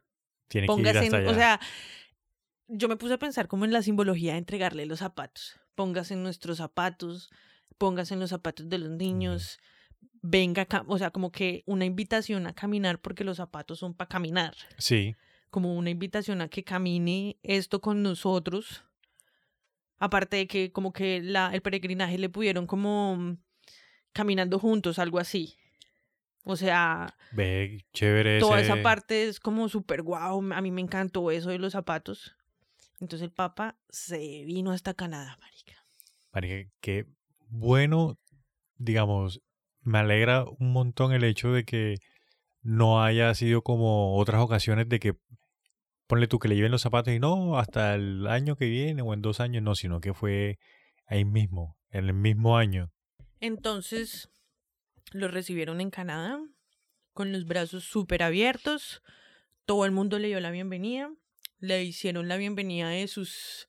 [0.47, 1.31] Tiene que ir hasta en- allá.
[1.31, 1.59] o sea,
[2.67, 5.59] yo me puse a pensar como en la simbología de entregarle los zapatos.
[5.75, 7.29] Póngase en nuestros zapatos,
[7.77, 9.59] póngase en los zapatos de los niños,
[10.21, 14.55] venga, o sea, como que una invitación a caminar porque los zapatos son para caminar,
[14.77, 15.15] sí,
[15.49, 18.83] como una invitación a que camine esto con nosotros.
[19.97, 23.37] Aparte de que como que la, el peregrinaje le pudieron como
[24.11, 25.55] caminando juntos, algo así.
[26.43, 30.41] O sea, ve, chévere toda ese- esa parte es como súper guau.
[30.53, 32.34] A mí me encantó eso de los zapatos.
[32.99, 35.85] Entonces el Papa se vino hasta Canadá, marica.
[36.31, 37.05] Marica, qué
[37.47, 38.17] bueno,
[38.77, 39.41] digamos,
[39.81, 41.97] me alegra un montón el hecho de que
[42.61, 45.13] no haya sido como otras ocasiones de que
[46.07, 49.13] ponle tú que le lleven los zapatos y no, hasta el año que viene o
[49.13, 50.57] en dos años, no, sino que fue
[51.07, 52.91] ahí mismo, en el mismo año.
[53.39, 54.29] Entonces
[55.11, 56.39] lo recibieron en Canadá
[57.13, 59.01] con los brazos súper abiertos.
[59.65, 61.11] Todo el mundo le dio la bienvenida.
[61.59, 63.67] Le hicieron la bienvenida de sus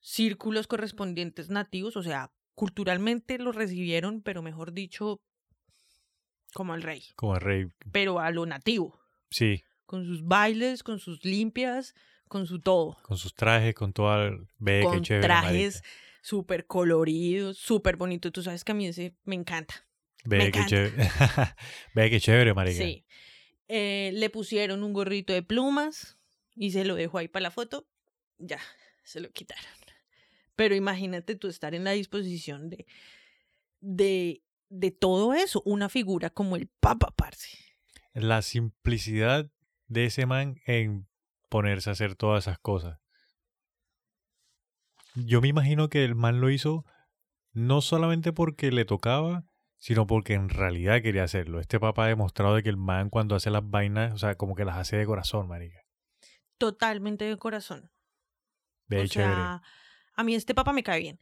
[0.00, 1.96] círculos correspondientes nativos.
[1.96, 5.20] O sea, culturalmente lo recibieron, pero mejor dicho,
[6.54, 7.04] como al rey.
[7.16, 8.98] Como el rey, Pero a lo nativo.
[9.30, 11.94] sí, con sus bailes, con sus limpias,
[12.28, 12.96] con su todo.
[13.02, 15.26] con sus trajes, con toda, el- ve qué con chévere.
[15.26, 15.82] trajes
[16.22, 18.32] súper coloridos, súper bonitos.
[18.32, 19.74] Tú sabes que a mí ese me encanta.
[20.24, 20.68] Ve me qué encanta.
[20.68, 20.96] chévere.
[21.94, 22.78] ve qué chévere, marica.
[22.82, 23.04] Sí.
[23.68, 26.16] Eh, le pusieron un gorrito de plumas
[26.54, 27.86] y se lo dejó ahí para la foto.
[28.38, 28.58] Ya,
[29.04, 29.64] se lo quitaron.
[30.56, 32.86] Pero imagínate tú estar en la disposición de,
[33.80, 35.62] de, de todo eso.
[35.64, 37.58] Una figura como el Papa, parce.
[38.14, 39.50] La simplicidad
[39.86, 41.08] de ese man en
[41.48, 42.98] ponerse a hacer todas esas cosas.
[45.14, 46.84] Yo me imagino que el man lo hizo
[47.52, 49.44] no solamente porque le tocaba,
[49.76, 51.60] sino porque en realidad quería hacerlo.
[51.60, 54.54] Este papá ha demostrado de que el man cuando hace las vainas, o sea, como
[54.54, 55.81] que las hace de corazón, marica.
[56.62, 57.90] Totalmente de corazón.
[58.86, 59.62] Ve o sea,
[60.14, 61.18] a mí este papa me cae bien.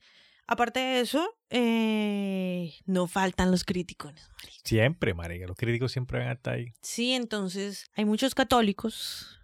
[0.47, 4.13] Aparte de eso, eh, no faltan los críticos.
[4.13, 4.61] marica.
[4.65, 5.47] Siempre, marica.
[5.47, 6.75] Los críticos siempre van a estar ahí.
[6.83, 9.41] Sí, entonces hay muchos católicos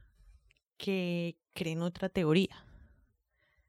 [0.76, 2.62] que creen otra teoría.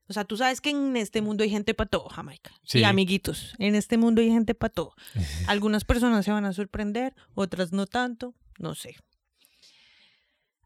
[0.10, 2.52] O sea, tú sabes que en este mundo hay gente para todo, Jamaica.
[2.64, 2.80] Sí.
[2.80, 4.96] Y amiguitos, en este mundo hay gente para todo.
[5.48, 8.98] Algunas personas se van a sorprender, otras no tanto, no sé.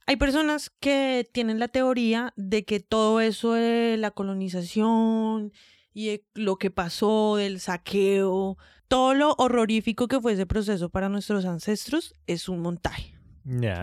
[0.08, 5.54] Hay personas que tienen la teoría de que todo eso de la colonización
[5.94, 11.10] y de lo que pasó del saqueo, todo lo horrorífico que fue ese proceso para
[11.10, 13.16] nuestros ancestros es un montaje,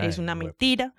[0.01, 0.93] es una mentira,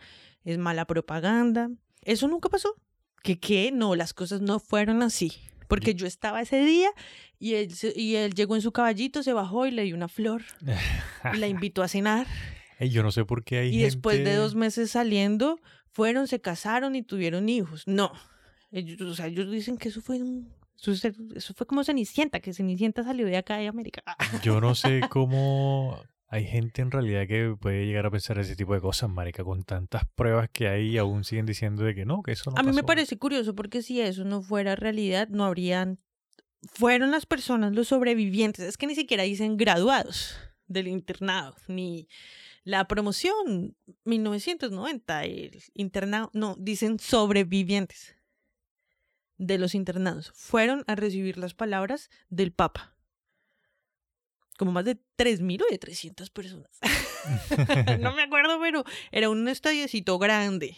[0.44, 1.70] es mala propaganda.
[2.02, 2.74] Eso nunca pasó.
[3.22, 3.70] ¿Que qué?
[3.72, 5.33] No, las cosas no fueron así.
[5.68, 6.90] Porque yo estaba ese día
[7.38, 10.42] y él, y él llegó en su caballito, se bajó y le dio una flor.
[11.33, 12.26] Y la invitó a cenar.
[12.80, 16.40] Ey, yo no sé por qué hay Y después de dos meses saliendo, fueron, se
[16.40, 17.86] casaron y tuvieron hijos.
[17.86, 18.10] No.
[18.70, 20.50] Ellos, o sea, ellos dicen que eso fue un...
[21.34, 24.02] Eso, fue como Cenicienta, que Cenicienta salió de acá de América.
[24.42, 28.72] Yo no sé cómo hay gente en realidad que puede llegar a pensar ese tipo
[28.72, 32.22] de cosas, marica, con tantas pruebas que hay y aún siguen diciendo de que no,
[32.22, 35.44] que eso no a mí me parece curioso porque si eso no fuera realidad, no
[35.44, 35.98] habrían...
[36.62, 38.64] Fueron las personas, los sobrevivientes.
[38.64, 40.34] Es que ni siquiera dicen graduados
[40.66, 42.08] del internado, ni
[42.64, 48.14] la promoción 1990, el internado, no, dicen sobrevivientes
[49.38, 50.33] de los internados.
[50.35, 52.94] Fueron a recibir las palabras del Papa.
[54.59, 56.79] Como más de 3.000 o de 300 personas.
[58.01, 60.77] no me acuerdo, pero era un estadiecito grande.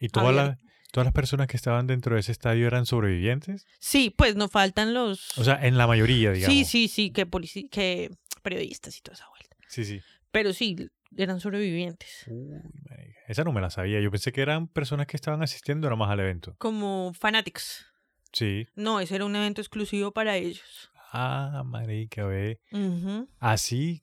[0.00, 0.58] ¿Y todas Había- las,
[0.92, 3.66] todas las personas que estaban dentro de ese estadio eran sobrevivientes?
[3.78, 5.36] Sí, pues no faltan los...
[5.38, 6.54] O sea, en la mayoría, digamos.
[6.54, 7.28] sí, sí, sí, que,
[7.70, 8.10] que
[8.42, 9.56] periodistas y toda esa vuelta.
[9.68, 10.00] Sí, sí.
[10.30, 10.76] Pero sí,
[11.16, 12.24] eran sobrevivientes.
[12.28, 13.20] Uy, marica.
[13.28, 14.00] Esa no me la sabía.
[14.00, 16.54] Yo pensé que eran personas que estaban asistiendo nomás al evento.
[16.58, 17.86] Como fanáticos.
[18.32, 18.66] Sí.
[18.74, 20.90] No, ese era un evento exclusivo para ellos.
[21.12, 22.60] Ah, marica, ve.
[23.38, 24.02] Así,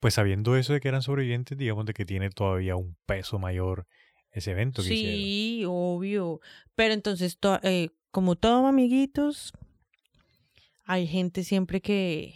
[0.00, 3.86] pues sabiendo eso de que eran sobrevivientes, digamos de que tiene todavía un peso mayor
[4.30, 5.16] ese evento que hicieron.
[5.20, 6.40] Sí, obvio.
[6.76, 9.52] Pero entonces, to- eh, como todo, amiguitos,
[10.84, 12.34] hay gente siempre que...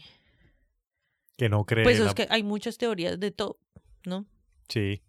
[1.39, 1.85] Que no cree.
[1.85, 3.59] Pues es la- que hay muchas teorías de todo,
[4.05, 4.27] ¿no?
[4.69, 5.01] Sí.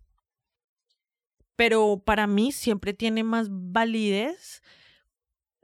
[1.58, 4.62] Pero para mí siempre tiene más validez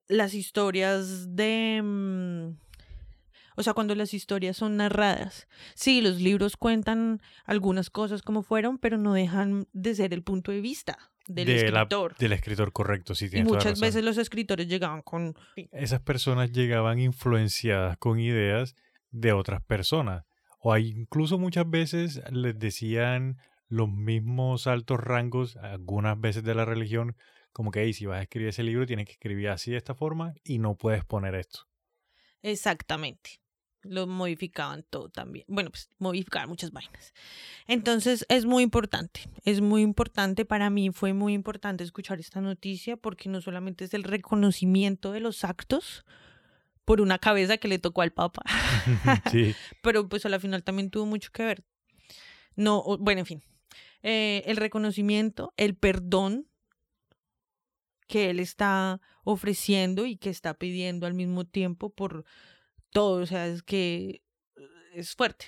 [0.08, 1.82] las historias de...
[1.82, 2.58] mm,
[3.56, 5.47] O sea, cuando las historias son narradas.
[5.75, 10.51] Sí, los libros cuentan algunas cosas como fueron, pero no dejan de ser el punto
[10.51, 10.97] de vista
[11.28, 12.17] del de la- escritor.
[12.17, 15.34] del escritor correcto, sí, y muchas veces los escritores llegaban con...
[15.71, 18.75] Esas personas llegaban influenciadas con ideas
[19.12, 20.25] de otras personas.
[20.67, 27.15] O incluso muchas veces les decían los mismos altos rangos, algunas veces de la religión,
[27.51, 29.93] como que "Ey, si vas a escribir ese libro tienes que escribir así de esta
[29.93, 31.67] forma y no puedes poner esto.
[32.41, 33.41] Exactamente.
[33.84, 35.45] Lo modificaban todo también.
[35.47, 37.13] Bueno, pues modificaban muchas vainas.
[37.67, 39.21] Entonces es muy importante.
[39.43, 40.45] Es muy importante.
[40.45, 45.19] Para mí fue muy importante escuchar esta noticia porque no solamente es el reconocimiento de
[45.19, 46.06] los actos
[46.86, 48.43] por una cabeza que le tocó al Papa,
[49.32, 51.63] sí, pero pues a la final también tuvo mucho que ver.
[52.56, 53.43] No, bueno, en fin.
[54.02, 56.48] Eh, el reconocimiento, el perdón
[58.08, 62.24] que él está ofreciendo y que está pidiendo al mismo tiempo por
[62.91, 64.21] todo, o sea, es que
[64.93, 65.45] es fuerte.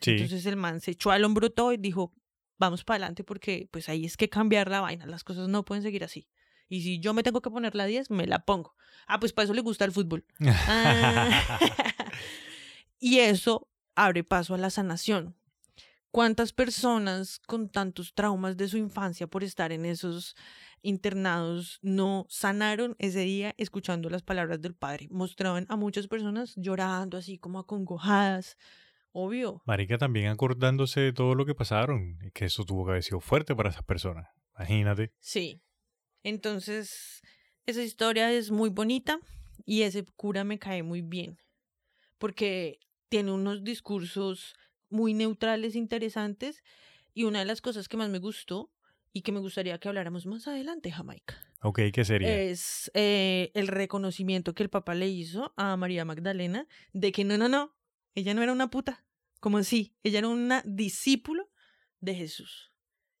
[0.00, 0.12] sí.
[0.12, 2.14] Entonces el man se echó al hombro todo y dijo,
[2.58, 5.82] vamos para adelante porque pues ahí es que cambiar la vaina, las cosas no pueden
[5.82, 6.28] seguir así.
[6.68, 8.74] Y si yo me tengo que poner la 10, me la pongo.
[9.06, 10.24] Ah, pues para eso le gusta el fútbol.
[10.68, 11.58] Ah.
[12.98, 15.36] y eso abre paso a la sanación.
[16.10, 20.34] ¿Cuántas personas con tantos traumas de su infancia por estar en esos
[20.80, 25.08] internados no sanaron ese día escuchando las palabras del padre?
[25.10, 28.56] Mostraban a muchas personas llorando así como acongojadas.
[29.12, 29.62] Obvio.
[29.66, 33.20] Marica también acordándose de todo lo que pasaron, y que eso tuvo que haber sido
[33.20, 34.28] fuerte para esas personas.
[34.54, 35.12] Imagínate.
[35.20, 35.62] Sí.
[36.26, 37.22] Entonces,
[37.66, 39.20] esa historia es muy bonita
[39.64, 41.38] y ese cura me cae muy bien
[42.18, 44.56] porque tiene unos discursos
[44.90, 46.64] muy neutrales, interesantes
[47.14, 48.72] y una de las cosas que más me gustó
[49.12, 52.36] y que me gustaría que habláramos más adelante, Jamaica, Ok, ¿qué sería?
[52.42, 57.38] es eh, el reconocimiento que el papá le hizo a María Magdalena de que no,
[57.38, 57.76] no, no,
[58.16, 59.06] ella no era una puta,
[59.38, 61.48] como así, ella era una discípulo
[62.00, 62.72] de Jesús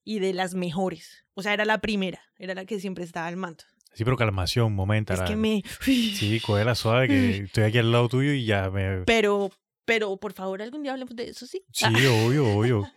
[0.06, 3.36] y de las mejores, o sea, era la primera, era la que siempre estaba al
[3.36, 3.64] mando.
[3.92, 5.12] Sí, pero calmación, momento.
[5.12, 5.62] Es que me...
[5.80, 9.02] Sí, cógela suave, que estoy aquí al lado tuyo y ya me...
[9.04, 9.50] Pero,
[9.84, 11.64] pero, por favor, algún día hablemos de eso, ¿sí?
[11.72, 12.90] Sí, obvio, obvio.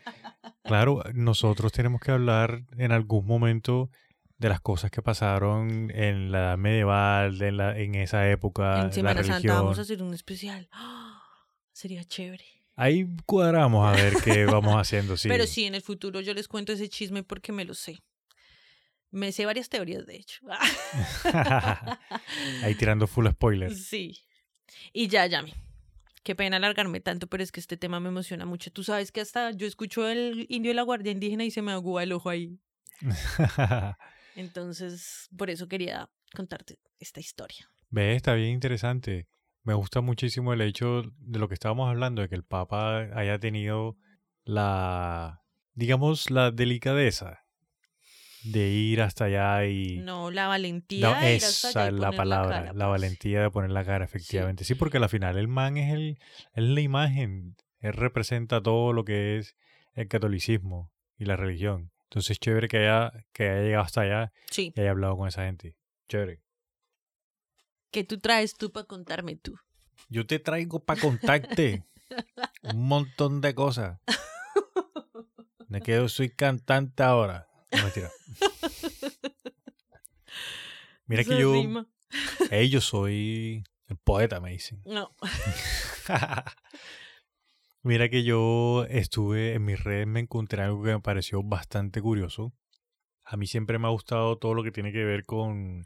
[0.64, 3.89] Claro, nosotros tenemos que hablar en algún momento
[4.38, 8.88] de las cosas que pasaron en la edad medieval, en, la, en esa época, en
[8.88, 9.55] la Semana Santa religión.
[9.55, 10.70] vamos a hacer un especial.
[11.72, 12.59] Sería chévere.
[12.80, 15.27] Ahí cuadramos a ver qué vamos haciendo, sí.
[15.27, 17.99] Pero sí, en el futuro yo les cuento ese chisme porque me lo sé.
[19.11, 20.39] Me sé varias teorías, de hecho.
[22.63, 23.75] Ahí tirando full spoiler.
[23.75, 24.17] Sí.
[24.93, 25.53] Y ya, Yami.
[26.23, 28.71] Qué pena alargarme tanto, pero es que este tema me emociona mucho.
[28.71, 31.73] Tú sabes que hasta yo escucho el indio de la guardia indígena y se me
[31.73, 32.61] agua el ojo ahí.
[34.38, 37.69] Entonces, por eso quería contarte esta historia.
[37.89, 39.27] Ve, está bien interesante.
[39.70, 43.38] Me gusta muchísimo el hecho de lo que estábamos hablando, de que el Papa haya
[43.38, 43.97] tenido
[44.43, 45.43] la,
[45.76, 47.43] digamos, la delicadeza
[48.43, 49.97] de ir hasta allá y...
[49.99, 52.86] No, la valentía No, de ir hasta esa allá y es la palabra, cara, la
[52.86, 52.89] parce.
[52.89, 54.63] valentía de poner la cara, efectivamente.
[54.63, 56.17] Sí, porque al final el man es, el,
[56.55, 59.55] es la imagen, él representa todo lo que es
[59.93, 61.91] el catolicismo y la religión.
[62.05, 64.74] Entonces es chévere que haya, que haya llegado hasta allá Sí.
[64.76, 65.76] y haya hablado con esa gente.
[66.07, 66.39] Chévere.
[67.91, 69.55] ¿Qué tú traes tú para contarme tú?
[70.09, 71.83] Yo te traigo para contacte
[72.63, 73.99] un montón de cosas.
[75.67, 77.47] Me quedo, soy cantante ahora.
[77.71, 78.09] No, mentira.
[81.05, 81.87] Mira que yo, rima.
[82.69, 84.81] Yo soy el poeta, me dicen.
[84.85, 85.15] No.
[87.81, 92.53] Mira que yo estuve en mis redes, me encontré algo que me pareció bastante curioso.
[93.23, 95.85] A mí siempre me ha gustado todo lo que tiene que ver con,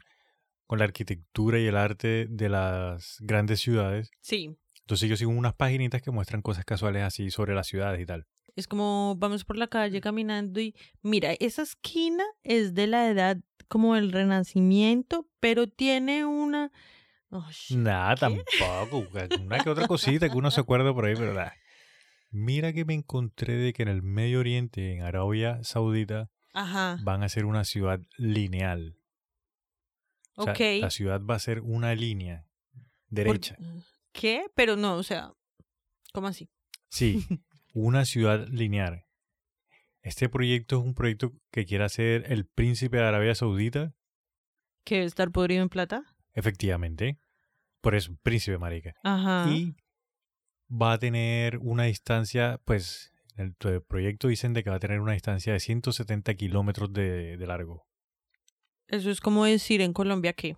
[0.74, 4.10] con la arquitectura y el arte de las grandes ciudades.
[4.20, 4.56] Sí.
[4.80, 8.26] Entonces yo sigo unas paginitas que muestran cosas casuales así sobre las ciudades y tal.
[8.56, 13.38] Es como vamos por la calle caminando y mira, esa esquina es de la edad
[13.68, 16.72] como el renacimiento, pero tiene una...
[17.30, 17.46] Oh.
[17.70, 19.06] Nada, tampoco.
[19.44, 21.54] Una que otra cosita que uno se acuerda por ahí, pero nada.
[22.32, 26.98] Mira que me encontré de que en el Medio Oriente, en Arabia Saudita, Ajá.
[27.04, 28.96] van a ser una ciudad lineal.
[30.36, 30.60] O sea, ok.
[30.80, 32.46] la ciudad va a ser una línea
[33.08, 33.56] derecha.
[34.12, 34.46] ¿Qué?
[34.54, 35.32] Pero no, o sea,
[36.12, 36.50] ¿cómo así?
[36.88, 37.24] Sí,
[37.74, 39.04] una ciudad lineal.
[40.02, 43.94] Este proyecto es un proyecto que quiere hacer el príncipe de Arabia Saudita,
[44.84, 46.02] ¿Que debe estar podrido en plata?
[46.34, 47.18] efectivamente.
[47.80, 48.94] Por eso, príncipe, marica.
[49.02, 49.50] Ajá.
[49.50, 49.76] Y
[50.70, 54.80] va a tener una distancia, pues, en el pro- proyecto dicen de que va a
[54.80, 57.86] tener una distancia de 170 kilómetros de, de largo.
[58.88, 60.56] Eso es como decir en Colombia que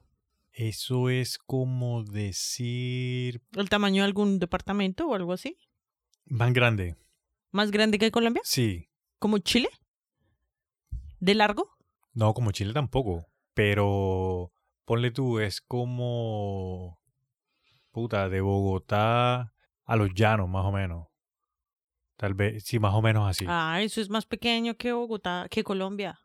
[0.53, 5.57] Eso es como decir el tamaño de algún departamento o algo así.
[6.27, 6.97] más grande.
[7.53, 8.43] ¿Más grande que Colombia?
[8.45, 9.69] Sí, ¿Como Chile?
[11.21, 11.71] ¿De largo?
[12.13, 14.53] no como Chile tampoco, pero
[14.87, 16.99] ponle tú, es como
[17.91, 19.53] puta de Bogotá
[19.85, 21.09] a los llanos más o menos.
[22.17, 23.45] Tal vez, sí, más o menos así.
[23.49, 26.19] Ah, eso es más pequeño que Bogotá, que Colombia.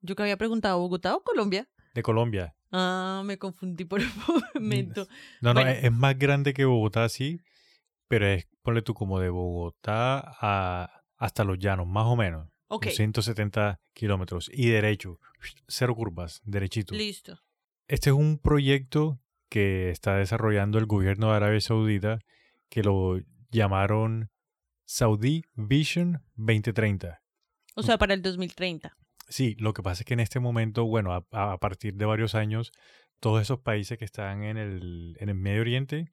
[0.00, 1.68] Yo que había preguntado, ¿Bogotá o Colombia?
[1.94, 2.54] De Colombia.
[2.70, 4.06] Ah, me confundí por un
[4.54, 5.06] momento.
[5.40, 5.70] No, no, Bueno.
[5.70, 7.40] es, es más grande que Bogotá, sí,
[8.08, 12.48] pero es, ponle tú, como de Bogotá a, hasta los llanos, más o menos.
[12.68, 14.50] Ok, Unos 170 kilómetros.
[14.52, 15.18] Y derecho,
[15.66, 16.94] cero curvas, derechito.
[16.94, 17.40] listo.
[17.88, 19.18] Este es un proyecto
[19.48, 22.18] que está desarrollando el gobierno de Arabia Saudita
[22.68, 23.18] que lo
[23.50, 24.30] llamaron
[24.84, 27.22] Saudi Vision 2030.
[27.76, 28.94] O sea, para el 2030.
[29.28, 32.34] Sí, lo que pasa es que en este momento, bueno, a, a partir de varios
[32.34, 32.72] años,
[33.20, 36.12] todos esos países que están en el, en el Medio Oriente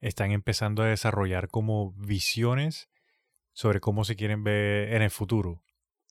[0.00, 2.88] están empezando a desarrollar como visiones
[3.52, 5.62] sobre cómo se quieren ver en el futuro.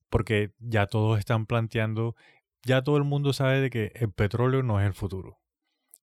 [0.09, 2.15] Porque ya todos están planteando,
[2.63, 5.39] ya todo el mundo sabe de que el petróleo no es el futuro.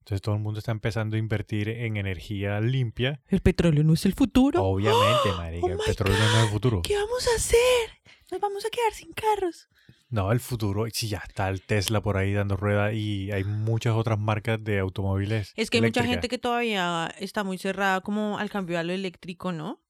[0.00, 3.20] Entonces todo el mundo está empezando a invertir en energía limpia.
[3.28, 4.64] ¿El petróleo no es el futuro?
[4.64, 6.82] Obviamente, marica, Oh el my petróleo no es el futuro.
[6.82, 7.90] ¿Qué vamos a hacer?
[8.30, 9.68] Nos vamos a quedar sin carros.
[10.10, 13.94] No, el futuro, sí, ya está el Tesla por ahí dando rueda y hay muchas
[13.94, 15.52] otras marcas de automóviles.
[15.54, 18.92] Es que hay mucha gente que todavía está muy cerrada como al cambio a lo
[18.94, 19.82] eléctrico, ¿no?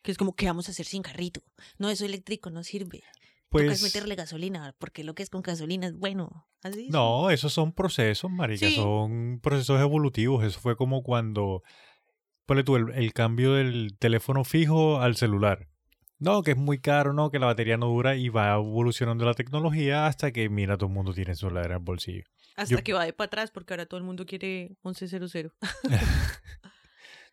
[0.00, 1.42] Que es como, ¿qué vamos a hacer sin carrito?
[1.78, 3.02] No, eso eléctrico no sirve.
[3.50, 6.48] Tocas Pues, meterle gasolina, porque lo que es con gasolina es bueno.
[6.62, 8.76] Así no, esos son procesos, marica, Sí.
[8.76, 10.42] son procesos evolutivos.
[10.44, 11.62] Eso fue como cuando,
[12.46, 15.68] ponle tú, el, el cambio del teléfono fijo al celular.
[16.22, 19.34] No, que es muy caro, no, que la batería no dura y va evolucionando la
[19.34, 22.22] tecnología hasta que, mira, todo el mundo tiene su celular en el bolsillo.
[22.54, 25.52] Hasta yo- que va de para atrás, porque ahora todo el mundo quiere 1100.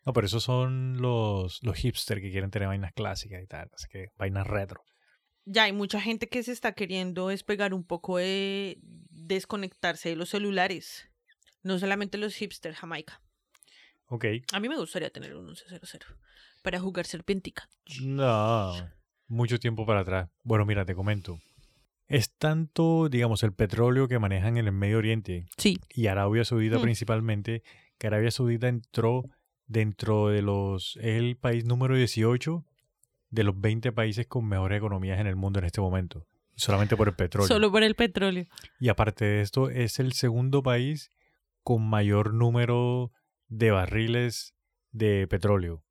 [0.06, 3.86] No, pero esos son los, los hipsters que quieren tener vainas clásicas y tal, así
[3.86, 4.82] que vainas retro.
[5.44, 8.78] Ya hay mucha gente que se está queriendo despegar un poco de
[9.10, 11.10] desconectarse de los celulares.
[11.62, 13.22] No solamente los hipsters, Jamaica.
[14.06, 14.24] Ok.
[14.52, 15.80] A mí me gustaría tener un 1100
[16.62, 17.68] para jugar serpentica.
[18.02, 18.72] No,
[19.28, 20.30] mucho tiempo para atrás.
[20.44, 21.38] Bueno, mira, te comento.
[22.06, 25.78] Es tanto, digamos, el petróleo que manejan en el Medio Oriente Sí.
[25.90, 26.82] y Arabia Saudita Mm.
[26.82, 27.62] principalmente,
[27.98, 29.24] que Arabia Saudita entró
[29.66, 30.96] dentro de los...
[30.96, 32.64] Es el país número 18
[33.30, 36.26] de los 20 países con mejores economías en el mundo en este momento.
[36.56, 37.46] Solamente por el petróleo.
[37.46, 38.46] Solo por el petróleo.
[38.80, 41.10] Y aparte de esto, es el segundo país
[41.62, 43.12] con mayor número
[43.46, 44.54] de barriles
[44.90, 45.84] de petróleo.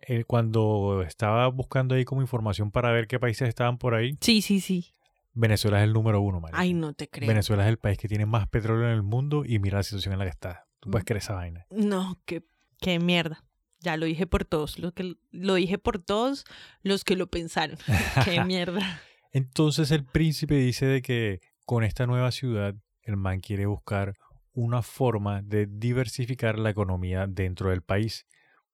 [0.00, 4.42] Eh, Cuando estaba buscando ahí como información para ver qué países estaban por ahí, Sí,
[4.42, 4.92] sí, sí.
[5.34, 6.58] Venezuela es el número uno, marica.
[6.58, 7.28] Ay, no te creo.
[7.28, 10.12] Venezuela es el país que tiene más petróleo en el mundo y mira la situación
[10.14, 10.66] en la que está.
[10.80, 11.06] Tú puedes Mm.
[11.06, 11.66] creer esa vaina.
[11.70, 12.42] No, qué,
[12.80, 13.44] qué mierda.
[13.80, 14.78] Ya lo dije por todos.
[14.80, 16.44] Lo, que, lo dije por todos
[16.82, 17.78] los que lo pensaron.
[18.24, 19.00] qué mierda.
[19.32, 24.14] Entonces el príncipe dice de que con esta nueva ciudad el man quiere buscar
[24.54, 28.26] una forma de diversificar la economía dentro del país,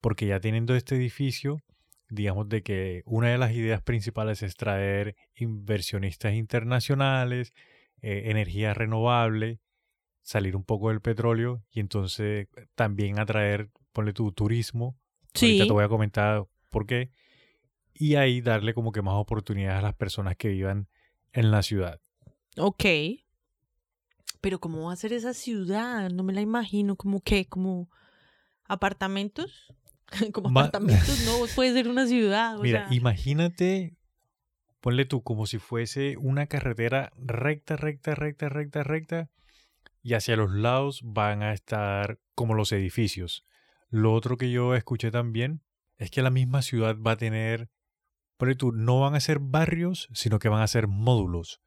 [0.05, 1.62] porque ya teniendo este edificio,
[2.11, 7.55] digamos de que una de las ideas principales es traer inversionistas internacionales,
[8.02, 9.61] eh, energía renovable,
[10.20, 14.94] salir un poco del petróleo y entonces también atraer, ponle tu turismo.
[15.32, 15.46] Sí.
[15.46, 17.11] Ahorita te voy a comentar por qué.
[17.94, 20.86] Y ahí darle como que más oportunidades a las personas que vivan
[21.32, 21.98] en la ciudad.
[22.59, 22.84] Ok.
[24.42, 26.11] Pero ¿cómo va a ser esa ciudad?
[26.11, 26.94] No me la imagino.
[26.94, 27.46] ¿Como qué?
[27.46, 27.88] ¿Como
[28.66, 29.72] apartamentos?
[30.32, 32.59] Como Ma- apartamentos, no puede ser una ciudad.
[32.59, 33.96] o Mira, sea, imagínate,
[34.80, 39.30] ponle tú como si fuese una carretera recta, recta, recta, recta, recta,
[40.02, 43.44] y hacia los lados van a estar como los edificios.
[43.88, 45.62] Lo otro que yo escuché también
[45.96, 47.70] es que la misma ciudad va a tener,
[48.36, 51.61] ponle tú, no van a ser barrios, sino que van a ser módulos.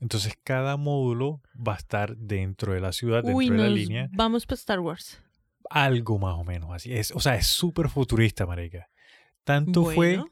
[0.00, 4.08] Entonces cada módulo va a estar dentro de la ciudad, dentro Uy, de la línea,
[4.12, 5.20] vamos para Star Wars.
[5.70, 6.92] Algo más o menos así.
[6.92, 8.88] Es, o sea, es súper futurista, marica.
[9.44, 10.22] Tanto fue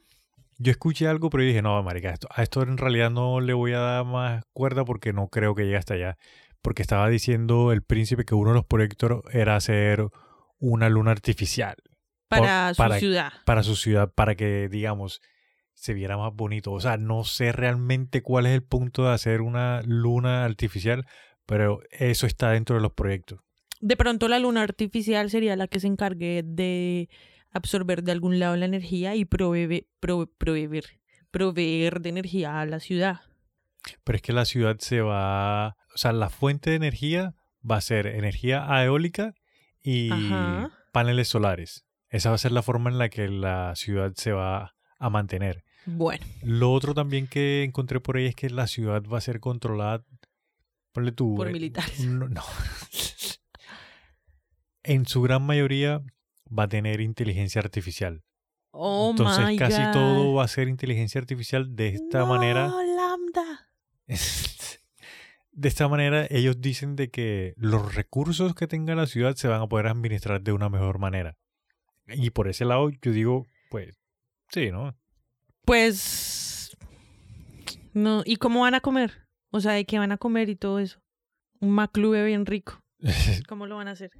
[0.59, 3.73] yo escuché algo, pero dije, no, marica, esto, a esto en realidad no le voy
[3.73, 6.17] a dar más cuerda porque no creo que llegue hasta allá.
[6.63, 10.07] Porque estaba diciendo el príncipe que uno de los proyectos era hacer
[10.59, 11.75] una luna artificial
[12.29, 13.33] para su para- ciudad.
[13.45, 15.21] para su ciudad, para que, digamos,
[15.75, 16.73] se viera más bonito.
[16.73, 21.05] O sea, no sé realmente cuál es el punto de hacer una luna artificial,
[21.47, 23.41] pero eso está dentro de los proyectos.
[23.85, 27.11] De pronto la luna artificial sería la que se encargue de
[27.51, 30.87] absorber de algún lado la energía y proveer, proveer,
[31.31, 33.21] proveer de energía a la ciudad.
[34.03, 37.35] Pero es que la ciudad se va, o sea, la fuente de energía
[37.71, 39.35] va a ser energía eólica
[39.83, 40.71] y Ajá.
[40.91, 41.85] paneles solares.
[42.09, 45.63] Esa va a ser la forma en la que la ciudad se va a mantener.
[45.85, 49.41] Bueno, Lo otro también que encontré por ahí es que la ciudad va a ser
[49.41, 50.07] controlada,
[50.93, 52.01] ponle tú, por eh, militares.
[52.01, 52.41] no, no.
[54.85, 56.03] En su gran mayoría
[56.47, 58.23] va a tener inteligencia artificial.
[58.71, 59.93] Oh Entonces my casi God.
[59.93, 62.69] todo va a ser inteligencia artificial de esta No, manera.
[62.69, 63.69] lambda.
[65.57, 69.61] De esta manera, ellos dicen de que los recursos que tenga la ciudad se van
[69.63, 71.37] a poder administrar de una mejor manera.
[72.09, 73.97] Y por ese lado, yo digo, pues,
[74.49, 74.97] sí, ¿no?
[75.65, 76.77] Pues
[77.93, 79.29] no, ¿y cómo van a comer?
[79.53, 80.99] O sea, ¿de qué van a comer y todo eso?
[81.61, 82.83] Un maclube bien rico.
[83.49, 84.11] ¿Cómo lo van a hacer?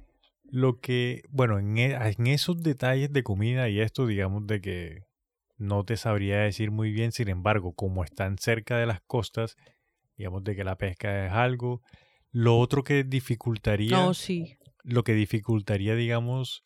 [0.55, 5.01] Lo que, bueno, en, e- en esos detalles de comida y esto, digamos de que
[5.57, 9.57] no te sabría decir muy bien, sin embargo, como están cerca de las costas,
[10.15, 11.81] digamos de que la pesca es algo.
[12.31, 14.13] Lo otro que dificultaría...
[14.13, 14.55] Sí.
[14.83, 16.61] lo que dificultaría, digamos,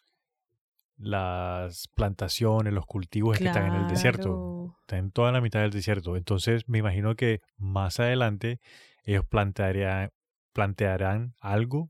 [0.95, 4.23] las plantaciones, los cultivos es que están en el desierto.
[4.23, 4.77] Claro.
[4.81, 6.15] Están en toda la mitad del desierto.
[6.15, 8.59] Entonces, me imagino que más adelante
[9.03, 10.11] ellos plantearían,
[10.53, 11.89] plantearán algo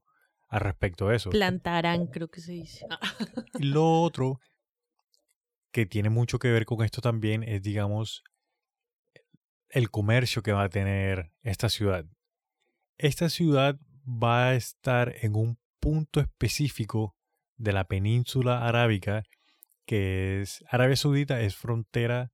[0.50, 1.30] al respecto de eso.
[1.30, 2.86] Plantarán, creo que se dice.
[2.90, 3.00] Ah,
[3.60, 4.40] lo otro
[5.72, 8.24] que tiene mucho que ver con esto también es, digamos,
[9.70, 12.06] el comercio que va a tener esta ciudad.
[12.98, 17.16] Esta ciudad va a estar en un punto específico
[17.58, 19.24] de la península arábica,
[19.86, 22.32] que es Arabia Saudita, es frontera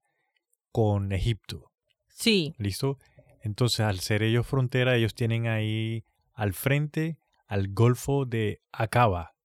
[0.72, 1.72] con Egipto.
[2.08, 2.98] Sí, ¿Listo?
[3.42, 9.36] Entonces, al ser ellos frontera, ellos tienen ahí al frente al Golfo de Acaba,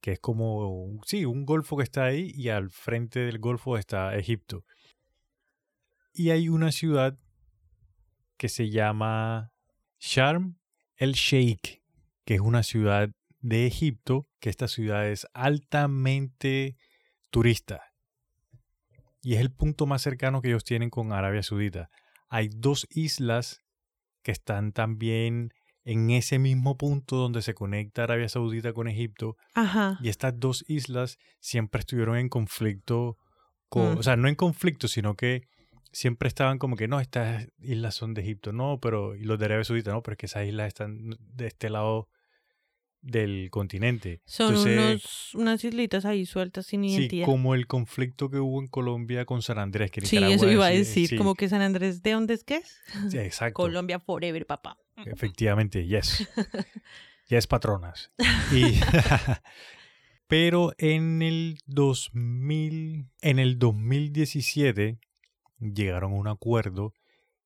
[0.00, 4.14] que es como, sí, un golfo que está ahí y al frente del golfo está
[4.16, 4.64] Egipto.
[6.12, 7.18] Y hay una ciudad
[8.36, 9.52] que se llama
[9.98, 10.58] Sharm
[10.96, 11.82] el Sheikh,
[12.24, 13.10] que es una ciudad
[13.40, 16.76] de Egipto, que esta ciudad es altamente
[17.30, 17.82] turista.
[19.22, 21.90] Y es el punto más cercano que ellos tienen con Arabia Saudita.
[22.28, 23.62] Hay dos islas
[24.22, 25.52] que están también
[25.90, 29.36] en ese mismo punto donde se conecta Arabia Saudita con Egipto.
[29.54, 29.98] ajá.
[30.02, 33.16] Y estas dos islas siempre estuvieron en conflicto
[33.68, 33.98] con, Mm.
[33.98, 35.42] o sea, no en conflicto, sino que
[35.90, 39.46] siempre estaban como que no, estas islas son de Egipto, no, pero y los de
[39.46, 42.08] Arabia Saudita, no, pero es que esas islas están de este lado
[43.00, 44.20] del continente.
[44.26, 47.24] Son Entonces, unos, unas islitas ahí sueltas sin sí, identidad.
[47.26, 50.70] como el conflicto que hubo en Colombia con San Andrés, que Sí, eso iba a
[50.72, 51.08] sí, decir.
[51.10, 52.76] sí, Como que San Andrés, ¿de dónde es que es?
[53.08, 53.54] sí, exacto.
[53.54, 54.76] Colombia Forever, papá.
[55.06, 56.28] Efectivamente, yes.
[57.28, 58.10] yes, patronas.
[58.52, 58.80] Y
[60.26, 64.98] pero en el 2000, en el 2017
[65.60, 66.94] llegaron a un acuerdo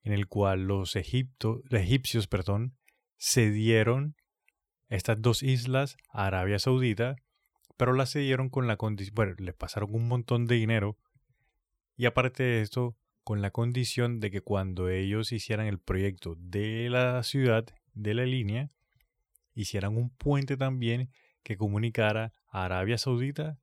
[0.03, 2.77] en el cual los, egipto, los egipcios, perdón,
[3.19, 4.17] cedieron
[4.89, 7.17] estas dos islas a Arabia Saudita,
[7.77, 10.99] pero las cedieron con la condición, bueno, les pasaron un montón de dinero
[11.97, 16.89] y aparte de esto, con la condición de que cuando ellos hicieran el proyecto de
[16.91, 18.71] la ciudad, de la línea,
[19.55, 21.11] hicieran un puente también
[21.43, 23.59] que comunicara a Arabia Saudita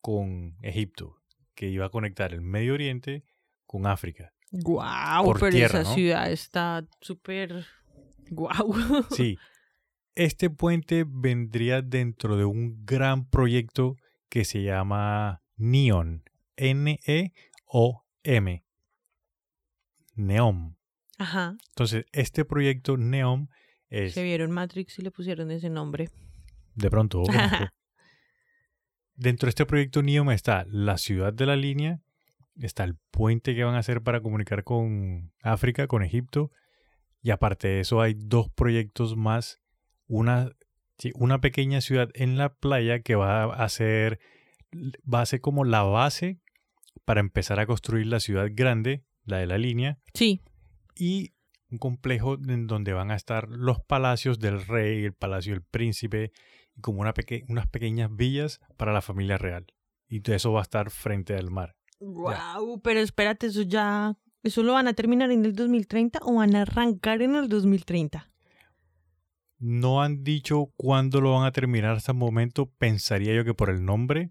[0.00, 1.16] con Egipto,
[1.54, 3.24] que iba a conectar el Medio Oriente
[3.66, 4.32] con África.
[4.50, 5.94] Guau, Por pero tierra, esa ¿no?
[5.94, 7.64] ciudad está súper
[8.30, 8.74] guau.
[9.10, 9.38] Sí,
[10.14, 13.96] este puente vendría dentro de un gran proyecto
[14.28, 16.22] que se llama NEOM,
[16.56, 17.32] N-E-O-M,
[20.22, 20.76] NEOM.
[21.18, 21.56] Ajá.
[21.70, 23.48] Entonces, este proyecto NEOM
[23.88, 26.10] es, Se vieron Matrix y le pusieron ese nombre.
[26.74, 27.22] de pronto,
[29.14, 32.00] dentro de este proyecto NEOM está la ciudad de la línea,
[32.56, 36.50] está el puente que van a hacer para comunicar con África, con Egipto,
[37.20, 39.60] y aparte de eso hay dos proyectos más,
[40.06, 40.50] una,
[41.14, 44.18] una pequeña ciudad en la playa que va a ser,
[44.72, 46.40] va a ser como la base
[47.04, 50.40] para empezar a construir la ciudad grande, la de la línea, Sí,
[50.96, 51.32] y
[51.70, 56.32] un complejo en donde van a estar los palacios del rey, el palacio del príncipe,
[56.76, 59.66] y como una peque- unas pequeñas villas para la familia real.
[60.08, 61.74] Y todo eso va a estar frente al mar.
[62.00, 66.54] Wow, pero espérate, eso ya, ¿eso lo van a terminar en el 2030 o van
[66.56, 68.28] a arrancar en el 2030?
[69.58, 72.66] No han dicho cuándo lo van a terminar hasta el momento.
[72.78, 74.30] Pensaría yo que por el nombre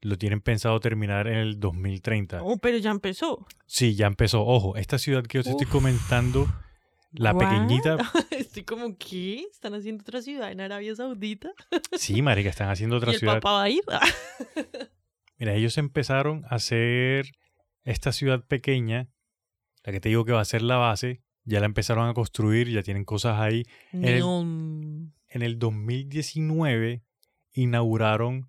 [0.00, 2.42] lo tienen pensado terminar en el 2030.
[2.42, 3.46] Oh, pero ya empezó.
[3.66, 4.44] Sí, ya empezó.
[4.44, 6.46] Ojo, esta ciudad que yo te estoy comentando,
[7.12, 7.44] la What?
[7.44, 7.96] pequeñita,
[8.30, 9.46] Estoy como, ¿qué?
[9.50, 11.50] ¿Están haciendo otra ciudad en Arabia Saudita?
[11.96, 13.34] sí, marica, están haciendo otra ¿Y el ciudad.
[13.34, 13.82] papá va a ir?
[15.38, 17.32] Mira, ellos empezaron a hacer
[17.84, 19.08] esta ciudad pequeña,
[19.84, 22.68] la que te digo que va a ser la base, ya la empezaron a construir,
[22.68, 23.64] ya tienen cosas ahí.
[23.92, 25.12] el-.
[25.30, 27.02] En el 2019
[27.52, 28.47] inauguraron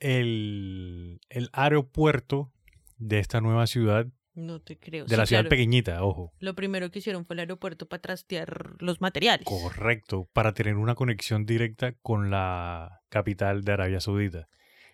[0.00, 2.52] el, el aeropuerto
[2.98, 5.04] de esta nueva ciudad, No te creo.
[5.04, 5.50] de Sí, la ciudad claro.
[5.50, 6.32] pequeñita, ojo.
[6.38, 9.44] Lo primero que hicieron fue el aeropuerto para trastear los materiales.
[9.46, 14.48] Correcto, para tener una conexión directa con la capital de Arabia Saudita.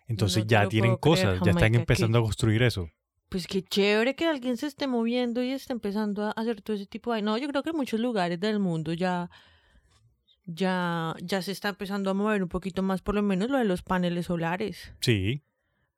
[0.08, 2.88] Entonces No ya tienen creer, cosas, ya están empezando a construir eso.
[3.28, 6.86] Pues qué chévere que alguien se esté moviendo y esté empezando a hacer todo ese
[6.86, 7.22] tipo de...
[7.22, 9.28] No, yo creo que en muchos lugares del mundo ya,
[10.46, 13.64] ya, ya se está empezando a mover un poquito más, por lo menos lo de
[13.64, 14.94] los paneles solares.
[15.00, 15.42] Sí,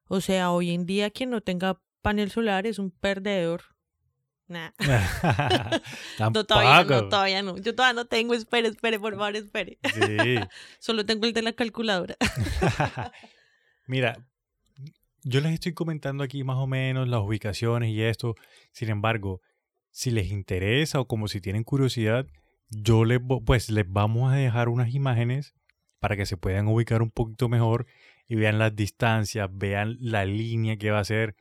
[0.08, 3.62] O sea, hoy en día quien no tenga panel solar es un perdedor.
[4.48, 4.70] Nah.
[6.32, 7.58] No, todavía no, todavía no.
[7.58, 8.34] Yo todavía no tengo.
[8.34, 9.78] Espere, espere, por favor, espere.
[9.94, 10.36] Sí.
[10.80, 12.16] Solo tengo el de la calculadora.
[13.86, 14.26] Mira,
[15.22, 18.34] yo les estoy comentando aquí más o menos las ubicaciones y esto.
[18.72, 19.42] Sin embargo,
[19.90, 22.26] si les interesa o como si tienen curiosidad,
[22.70, 25.54] yo les, pues les vamos a dejar unas imágenes
[25.98, 27.86] para que se puedan ubicar un poquito mejor
[28.26, 31.34] y vean las distancias, vean la línea que va a ser,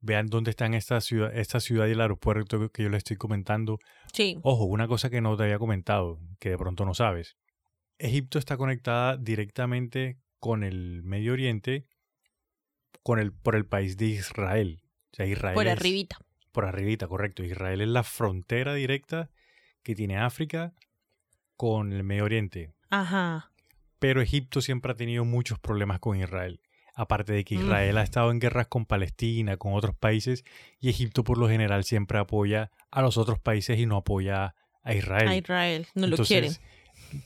[0.00, 3.78] vean dónde están esta ciudad, esta ciudad y el aeropuerto que yo les estoy comentando.
[4.12, 4.38] Sí.
[4.42, 7.36] Ojo, una cosa que no te había comentado, que de pronto no sabes.
[7.98, 11.86] Egipto está conectada directamente con el Medio Oriente,
[13.02, 14.82] con el, por el país de Israel.
[15.12, 16.18] O sea, Israel Por es- arribita.
[16.52, 17.42] Por arribita, correcto.
[17.42, 19.30] Israel es la frontera directa
[19.84, 20.74] que tiene África
[21.56, 22.72] con el Medio Oriente.
[22.90, 23.52] Ajá.
[24.00, 26.60] Pero Egipto siempre ha tenido muchos problemas con Israel.
[26.96, 27.60] Aparte de que Mm.
[27.62, 30.44] Israel ha estado en guerras con Palestina, con otros países,
[30.80, 34.94] y Egipto por lo general siempre apoya a los otros países y no apoya a
[34.94, 35.28] Israel.
[35.28, 35.86] A Israel.
[35.94, 36.52] No lo quieren.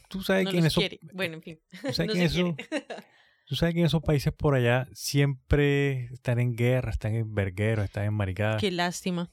[0.09, 0.99] Tú sabes No que en.
[1.13, 1.61] Bueno, en fin.
[1.83, 2.57] tú sabes no que eso-
[3.47, 7.85] tú sabes que en esos países por allá siempre están en guerra, están en vergueros,
[7.85, 8.61] están en maricadas.
[8.61, 9.31] Qué lástima.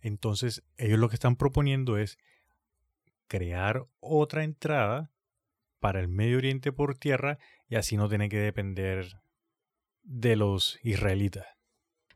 [0.00, 2.18] Entonces, ellos lo que están proponiendo es
[3.32, 5.10] crear otra entrada
[5.80, 9.06] para el Medio Oriente por tierra y así no tiene que depender
[10.02, 11.46] de los israelitas.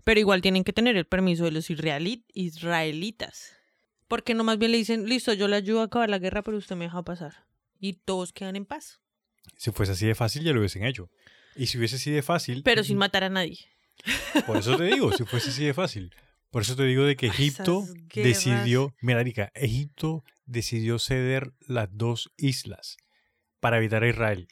[0.04, 3.56] Pero igual tienen que tener el permiso de los israeli- israelitas.
[4.08, 6.58] Porque no más bien le dicen, listo, yo le ayudo a acabar la guerra, pero
[6.58, 7.46] usted me deja pasar.
[7.80, 9.00] Y todos quedan en paz.
[9.56, 11.08] Si fuese así de fácil, ya lo hubiesen hecho.
[11.56, 13.58] Y si hubiese de fácil, Pero sin matar a nadie.
[14.46, 16.12] por eso te digo, si fuese así de fácil.
[16.56, 17.84] Por eso te digo de que Egipto
[18.14, 22.96] decidió, mira, Erika, Egipto decidió ceder las dos islas
[23.60, 24.48] para evitar a Israel.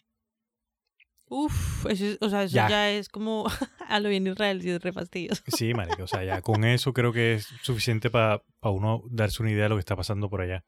[1.29, 2.69] Uf, eso es- o sea, eso Ya.
[2.69, 3.47] ya, es como
[3.89, 5.43] a lo bien Israel, si es re fastidioso.
[5.47, 9.53] Sí, marica, o sea, ya con eso creo que es suficiente para uno darse una
[9.53, 10.63] idea de lo que está pasando por allá.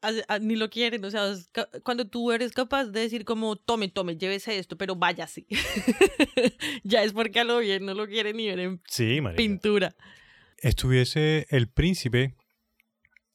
[0.00, 1.50] Hace- ah, Ni lo quieren, o sea, es
[1.82, 5.44] cuando tú eres capaz de decir como, tome, tome, llévese esto, pero váyase.
[6.84, 9.36] ya es porque a lo bien no lo quieren ni ver en Sí, marica.
[9.38, 9.96] pintura.
[10.60, 12.36] Estuviese el príncipe,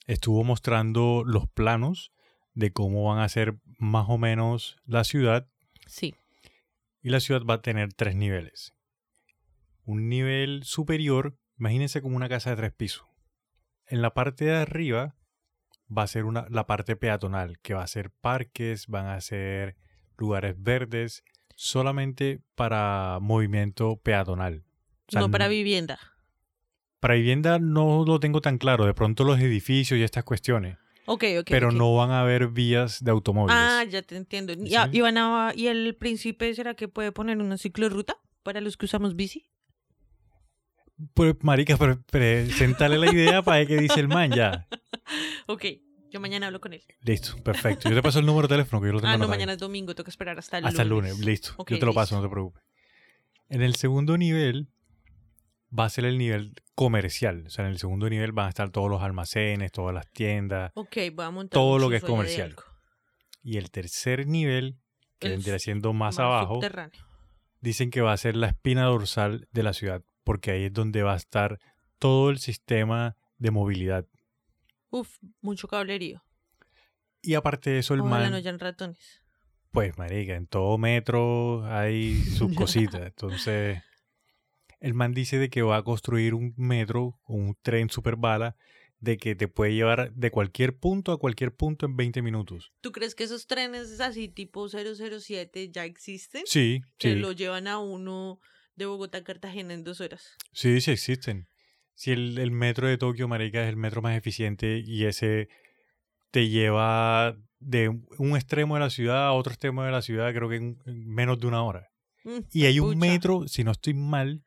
[0.07, 2.11] estuvo mostrando los planos
[2.53, 5.47] de cómo van a ser más o menos la ciudad
[5.87, 6.15] Sí.
[7.01, 8.73] y la ciudad va a tener tres niveles.
[9.83, 13.07] Un nivel superior imagínense como una casa de tres pisos.
[13.87, 15.15] En la parte de arriba
[15.95, 19.77] va a ser una, la parte peatonal, que va a ser parques, van a ser
[20.17, 21.23] lugares verdes,
[21.55, 24.65] solamente para movimiento peatonal.
[25.07, 25.99] O sea, no para vivienda.
[27.05, 28.83] Para vivienda no lo tengo tan claro.
[28.87, 30.79] De pronto los edificios y estas cuestiones.
[31.05, 31.47] Ok, ok.
[31.51, 33.55] pero no van a haber vías de automóviles.
[33.55, 34.53] Ah, ya te entiendo.
[34.53, 34.75] ¿Y, Sí.
[34.91, 38.85] y van a- ¿Y el príncipe será que puede poner una ciclorruta para los que
[38.85, 39.45] usamos bici?
[41.13, 44.67] Pues, marica, pero, preséntale la idea para qué dice el man ya.
[45.47, 45.63] Ok,
[46.09, 46.81] yo mañana hablo con él.
[47.03, 47.87] Listo, perfecto.
[47.87, 49.59] Yo te paso el número de teléfono que yo lo tengo Ah, no, mañana es
[49.59, 51.53] domingo, tengo que esperar hasta el Hasta el lunes, listo.
[51.69, 52.63] Yo te lo paso, no te preocupes.
[53.47, 54.69] En el segundo nivel
[55.77, 57.45] va a ser el nivel comercial.
[57.47, 60.71] O sea, en el segundo nivel van a estar todos los almacenes, todas las tiendas.
[60.75, 62.55] Ok, voy a montar Todo lo que es comercial.
[63.41, 64.77] Y el tercer nivel,
[65.19, 66.59] que El vendría siendo más Más abajo,
[67.61, 71.01] dicen que va a ser la espina dorsal de la ciudad, porque ahí es donde
[71.03, 71.59] va a estar
[71.99, 74.05] todo el sistema de movilidad.
[74.89, 76.23] Uf, mucho cablerío.
[77.21, 79.21] Y aparte de eso, el Ojalá man, no hayan ratones.
[79.71, 83.01] pues, marica, en todo metro hay sus cositas.
[83.01, 83.81] Entonces,
[84.79, 88.55] el man dice de que va a construir un metro o un tren super bala
[88.99, 92.71] de que te puede llevar de cualquier punto a cualquier punto en 20 minutos.
[92.81, 96.43] ¿Tú crees que esos trenes así tipo 007 ya existen?
[96.45, 98.39] Sí, Que sí, lo llevan a uno
[98.75, 100.35] de Bogotá a Cartagena en dos horas.
[100.53, 101.47] sí, sí existen.
[101.93, 105.47] Si el, el metro de Tokio, marica, es el metro más eficiente y ese
[106.31, 110.49] te lleva de un extremo de la ciudad a otro extremo de la ciudad, creo
[110.49, 111.87] que en en menos de una hora.
[112.23, 114.43] Mm, Y hay un metro, si no estoy mal,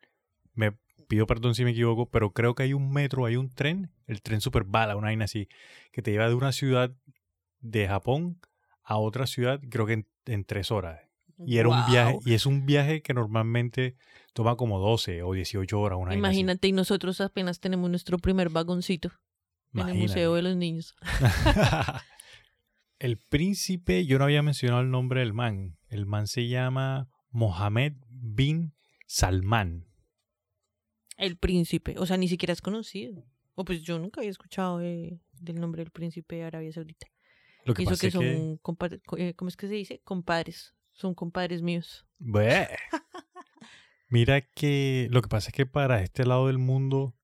[0.59, 3.90] me pido perdón si me equivoco, pero creo que hay un metro, hay un tren,
[4.06, 5.48] el tren super bala, una vaina así,
[5.92, 6.92] que te lleva de una ciudad
[7.61, 8.40] de Japón
[8.82, 11.00] a otra ciudad, creo que en, en tres horas.
[11.46, 13.94] Y era un viaje, y es un viaje que normalmente
[14.32, 16.14] toma como 12 o 18 horas, una.
[16.14, 19.12] Imagínate, y nosotros apenas tenemos nuestro primer vagoncito
[19.72, 19.94] en el.
[19.94, 20.96] Museo de los Niños.
[22.98, 25.78] el príncipe, yo no había mencionado el nombre del man.
[25.88, 28.74] El man se llama Mohammed bin
[29.06, 29.88] Salman.
[31.19, 31.97] El príncipe.
[31.99, 33.25] O sea, ni siquiera es conocido.
[33.55, 35.21] O pues yo nunca había escuchado del
[35.61, 37.09] nombre del príncipe de Arabia Saudita.
[37.64, 39.25] Lo que eso pasa que es son, que...
[39.25, 40.01] eh, ¿cómo es que se dice?
[40.05, 40.75] Compadres.
[40.93, 42.07] Son compadres míos.
[44.09, 47.14] Mira que lo que pasa es que para este lado del mundo,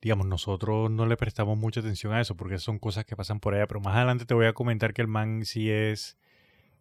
[0.00, 3.54] digamos, nosotros no le prestamos mucha atención a eso porque son cosas que pasan por
[3.54, 3.66] allá.
[3.66, 6.16] Pero más adelante te voy a comentar que el man sí es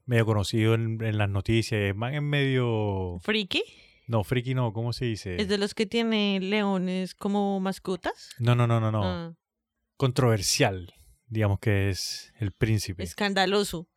[0.05, 1.81] medio conocido en, en las noticias.
[1.81, 3.19] El man es medio...
[3.21, 3.63] ¿Friki?
[4.07, 5.41] No, friki no, ¿cómo se dice?
[5.41, 8.29] ¿Es de los que tiene leones como mascotas?
[8.39, 9.03] No, no, no, no, no.
[9.03, 9.33] Ah,
[9.97, 10.93] Controversial,
[11.27, 13.03] digamos que es el príncipe.
[13.03, 13.87] escandaloso.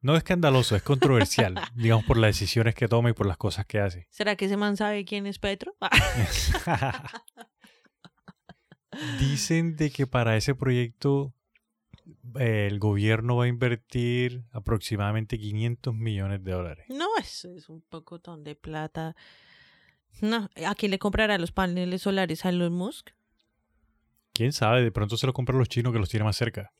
[0.00, 3.80] No escandaloso, es controversial, digamos, por las decisiones que toma y por las cosas que
[3.80, 4.06] hace.
[4.10, 5.74] ¿Será que ese man sabe quién es Petro?
[9.18, 11.34] Dicen de que para ese proyecto
[12.38, 16.86] eh, el gobierno va a invertir aproximadamente 500 millones de dólares.
[16.90, 19.16] no, eso es un pocotón de plata.
[20.20, 22.44] No, ¿a quién le comprará los paneles solares?
[22.44, 23.10] ¿A Elon Musk?
[24.32, 24.82] ¿Quién sabe?
[24.82, 26.72] De pronto se lo compran los chinos que los tienen más cerca.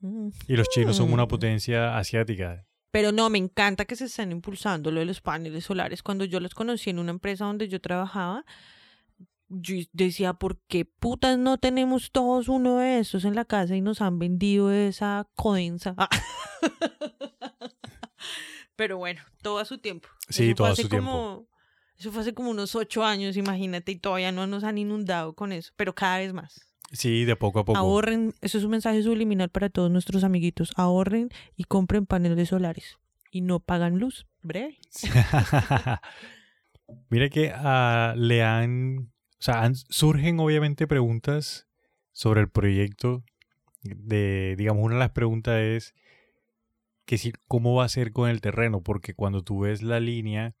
[0.00, 0.28] Mm.
[0.46, 1.28] Y los chinos son una Mm.
[1.28, 2.64] potencia asiática.
[2.90, 6.02] Pero no, me encanta que se estén impulsando lo de los paneles solares.
[6.02, 8.44] Cuando yo los conocí en una empresa donde yo trabajaba,
[9.48, 13.80] yo decía, ¿por qué putas no tenemos todos uno de estos en la casa y
[13.80, 15.94] nos han vendido esa codensa?
[15.96, 16.08] Ah.
[18.76, 20.08] Pero bueno, todo a su tiempo.
[20.28, 21.10] Sí, Eso todo a su tiempo.
[21.10, 21.48] como-
[21.98, 25.52] Eso fue hace como unos ocho años, imagínate, y todavía no nos han inundado con
[25.52, 26.64] eso, pero cada vez más.
[26.92, 27.78] Sí, de poco a poco.
[27.78, 30.72] Ahorren, eso es un mensaje subliminal para todos nuestros amiguitos.
[30.76, 32.98] Ahorren y compren paneles solares.
[33.30, 34.26] Y no pagan luz.
[34.42, 34.78] Breve.
[37.10, 41.66] Mira que ah, le han, o sea, han- surgen obviamente preguntas
[42.12, 43.24] sobre el proyecto.
[43.82, 45.94] De, digamos, una de las preguntas es
[47.04, 50.54] que si, cómo va a ser con el terreno, porque cuando tú ves la línea,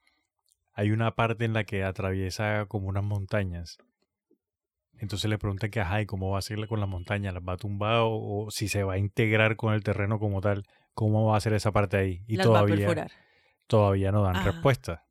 [0.78, 3.78] hay una parte en la que atraviesa como unas montañas.
[4.96, 7.34] Entonces le preguntan que, ajá, ¿y cómo va a ser con las montañas?
[7.34, 8.12] ¿Las va a tumbar o,
[8.44, 10.62] o si se va a integrar con el terreno como tal?
[10.94, 12.22] ¿Cómo va a ser esa parte ahí?
[12.28, 13.06] Y Las va a todavía
[13.66, 14.44] todavía no dan Ah.
[14.44, 15.04] respuesta.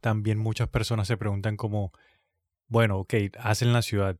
[0.00, 1.92] También muchas personas se preguntan como,
[2.66, 4.18] bueno, ok, hacen la ciudad,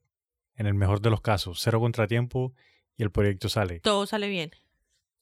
[0.54, 2.54] en el mejor de los casos, cero contratiempo
[2.96, 3.80] y el proyecto sale.
[3.80, 4.52] Todo sale bien.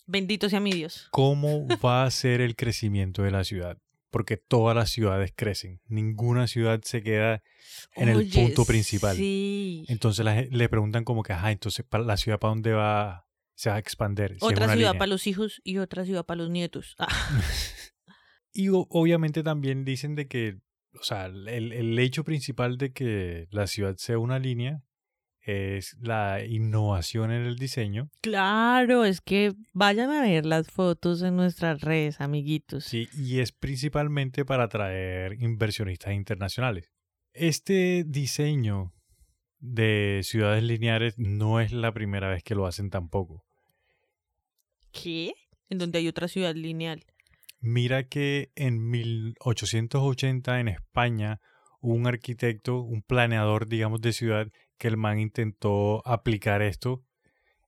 [0.07, 1.09] Bendito sea mi Dios.
[1.11, 3.79] ¿Cómo va a ser el crecimiento de la ciudad?
[4.11, 5.81] Porque todas las ciudades crecen.
[5.87, 7.43] Ninguna ciudad se queda
[7.95, 9.17] en el punto principal.
[9.17, 9.85] Sí.
[9.89, 13.69] Entonces la le preguntan como que, ajá, entonces ¿pa- la ciudad para dónde va, se
[13.71, 14.37] va a expandir.
[14.41, 14.93] Otra ciudad línea.
[14.95, 16.95] para los hijos y otra ciudad para los nietos.
[16.99, 17.09] Ah,
[18.53, 20.59] Y o- obviamente también dicen de que
[20.99, 24.83] o sea, el, el hecho principal de que la ciudad sea una línea
[25.49, 28.11] es la innovación en el diseño.
[28.21, 32.85] Claro, es que vayan a ver las fotos en nuestras redes, amiguitos.
[32.85, 36.93] Sí, y es principalmente para atraer inversionistas internacionales.
[37.33, 38.93] Este diseño
[39.59, 43.45] de ciudades lineares no es la primera vez que lo hacen tampoco.
[44.93, 45.33] ¿Qué?
[45.71, 47.05] ¿En donde hay otra ciudad lineal?
[47.61, 51.41] Mira que en 1880 en España
[51.81, 54.49] un arquitecto, un planeador, digamos, de ciudad
[54.79, 57.05] que el man intentó aplicar esto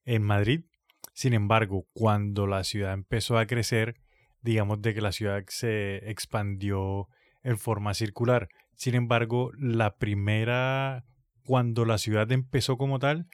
[0.04, 0.64] en Madrid.
[1.12, 3.96] Sin embargo, cuando la ciudad empezó a crecer,
[4.40, 7.08] digamos de que la ciudad se expandió
[7.42, 8.48] en forma circular.
[8.76, 11.04] Sin embargo, la primera,
[11.44, 13.26] cuando la ciudad empezó como tal,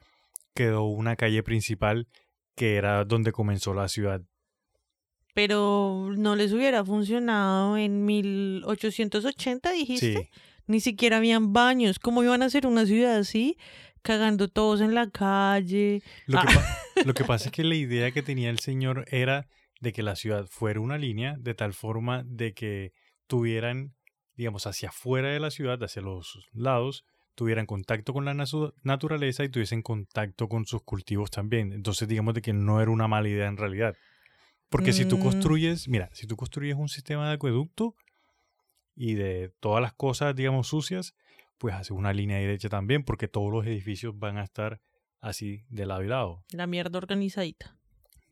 [0.55, 2.09] quedó una calle principal
[2.57, 4.23] que era donde comenzó la ciudad.
[5.35, 10.15] Pero no les hubiera funcionado en 1880, dijiste.
[10.15, 10.41] Sí.
[10.67, 11.99] Ni siquiera habían baños.
[11.99, 13.57] ¿Cómo iban a hacer una ciudad así?
[14.03, 16.03] Cagando todos en la calle.
[16.27, 16.79] Lo, que, ah.
[17.05, 19.47] lo que pasa es que la idea que tenía el señor era
[19.81, 22.93] de que la ciudad fuera una línea de tal forma de que
[23.27, 23.95] tuvieran,
[24.35, 27.05] digamos, hacia afuera de la ciudad, hacia los lados,
[27.35, 28.35] tuvieran contacto con la
[28.83, 31.73] naturaleza y tuviesen contacto con sus cultivos también.
[31.73, 33.95] Entonces, digamos de que no era una mala idea en realidad.
[34.69, 35.23] Porque si tú mm.
[35.23, 37.95] construyes, mira, si tú construyes un sistema de acueducto,
[38.97, 41.15] y de todas las cosas, digamos, sucias,
[41.59, 44.81] pues hace una línea derecha también, porque todos los edificios van a estar
[45.21, 46.45] así de lado y lado.
[46.51, 47.77] La mierda organizadita.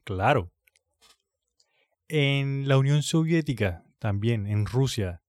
[0.04, 0.50] Claro.
[2.08, 5.22] En la Unión Soviética, también, en Rusia,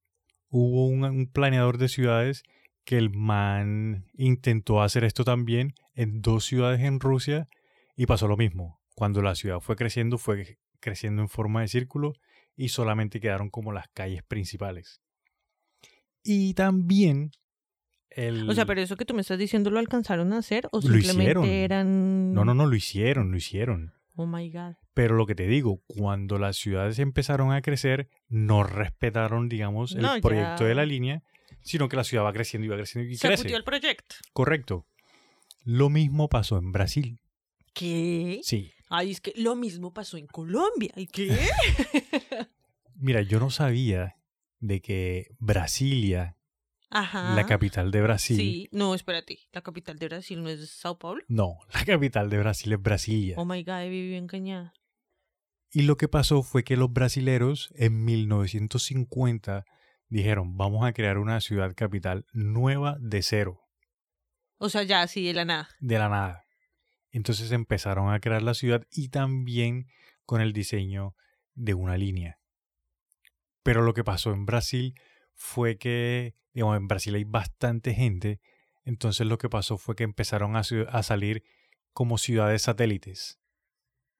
[0.49, 2.43] hubo un, planeador de ciudades
[2.83, 7.47] que el man intentó hacer esto también en dos ciudades en Rusia
[7.95, 8.79] y pasó lo mismo.
[8.93, 12.13] Cuando la ciudad fue creciendo, fue creciendo en forma de círculo
[12.55, 15.01] y solamente quedaron como las calles principales.
[16.27, 17.31] Y también
[18.09, 18.49] el...
[18.49, 21.63] O sea, pero eso que tú me estás diciendo lo alcanzaron a hacer o simplemente
[21.63, 22.33] eran...
[22.33, 23.93] No, no, no, lo hicieron, lo hicieron.
[24.15, 24.73] Oh my God.
[24.95, 30.21] Pero lo que te digo, cuando las ciudades empezaron a crecer, no respetaron, digamos, el
[30.21, 31.21] proyecto de la línea,
[31.61, 33.53] sino que la ciudad va creciendo y va creciendo y Se crece.
[33.53, 34.15] el proyecto.
[34.33, 34.87] Correcto.
[35.63, 37.19] Lo mismo pasó en Brasil.
[37.73, 38.39] ¿Qué?
[38.41, 38.71] Sí.
[38.89, 40.91] Ay, es que lo mismo pasó en Colombia.
[40.95, 41.37] ¿Y qué?
[42.95, 44.14] Mira, yo no sabía
[44.65, 46.37] de que Brasilia,
[46.89, 48.37] la capital de Brasil.
[48.37, 51.23] Sí, no, espérate, la capital de Brasil no es Sao Paulo.
[51.27, 53.35] No, la capital de Brasil es Brasilia.
[53.37, 54.73] Oh my god, viví en Cañada.
[55.71, 59.65] Y lo que pasó fue que los brasileros en 1950
[60.07, 63.61] dijeron, vamos a crear una ciudad capital nueva de cero.
[64.57, 65.69] O sea, ya así de la nada.
[65.79, 66.45] De la nada.
[67.11, 69.87] Entonces empezaron a crear la ciudad y también
[70.25, 71.13] con el diseño
[71.53, 72.39] de una línea.
[73.65, 74.93] Pero lo que pasó en Brasil
[75.33, 78.39] fue que, digamos, en Brasil hay bastante gente,
[78.83, 81.43] entonces lo que pasó fue que empezaron a, salir
[81.91, 83.39] como ciudades satélites.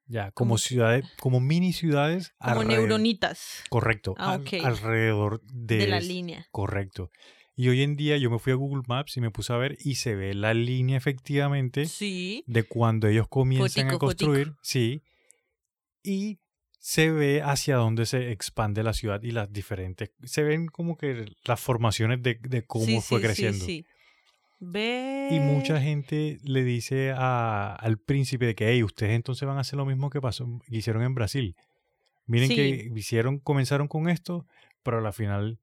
[0.08, 2.34] Ya, como ciudades, como mini ciudades.
[2.40, 3.64] Como neuronitas.
[3.70, 4.16] Correcto.
[4.18, 6.48] Ah, alrededor de, de la línea.
[6.50, 7.12] Correcto.
[7.56, 9.78] Y hoy en día yo me fui a Google Maps y me puse a ver
[9.80, 12.44] y se ve la línea efectivamente sí.
[12.48, 14.56] de cuando ellos comienzan a construir.
[14.64, 15.04] Sí.
[16.02, 16.40] Y
[16.86, 21.26] se ve hacia dónde se expande la ciudad y las diferentes, se ven como que
[21.44, 23.66] las formaciones de, cómo fue creciendo.
[23.66, 23.88] Sí,
[24.60, 25.30] Ve...
[25.32, 29.62] Y mucha gente le dice a, al príncipe de que, hey, ustedes entonces van a
[29.62, 31.56] hacer lo mismo que pasó, hicieron en Brasil.
[32.28, 34.46] Miren que hicieron, comenzaron con esto,
[34.84, 35.58] pero al final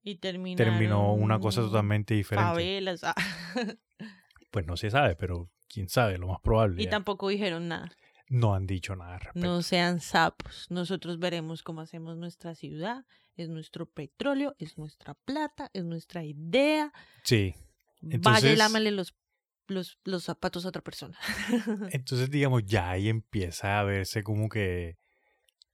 [0.57, 2.51] terminó una cosa totalmente diferente.
[2.51, 3.05] Favelas.
[3.05, 3.15] Ah.
[4.51, 6.83] pues no se sabe, pero quién sabe, lo más probable.
[6.83, 7.93] Y tampoco dijeron nada
[8.29, 9.21] no han dicho nada.
[9.35, 10.67] No sean sapos.
[10.71, 13.05] Nosotros veremos cómo hacemos nuestra ciudad.
[13.35, 16.93] Es nuestro petróleo, es nuestra plata, es nuestra idea.
[17.25, 17.55] Sí.
[18.03, 19.15] Entonces, Vaya y lámale los,
[19.69, 21.19] los, los zapatos a otra persona.
[21.93, 24.99] entonces, digamos, ya ahí empieza a verse como que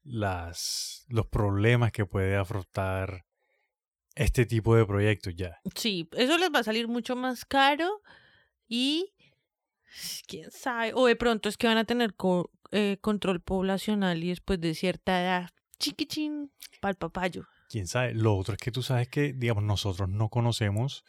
[0.02, 3.24] las, los problemas que puede afrontar
[4.14, 5.60] este tipo de proyectos ya.
[5.74, 8.02] Sí, eso les va a salir mucho más caro
[8.66, 9.14] y
[10.26, 10.92] quién sabe.
[10.94, 12.14] O de pronto es que van a tener
[12.72, 17.46] eh, control poblacional y después de cierta edad, chiquichín, para el papayo.
[17.68, 18.14] Quién sabe.
[18.14, 21.04] Lo otro es que tú sabes que, digamos, nosotros no conocemos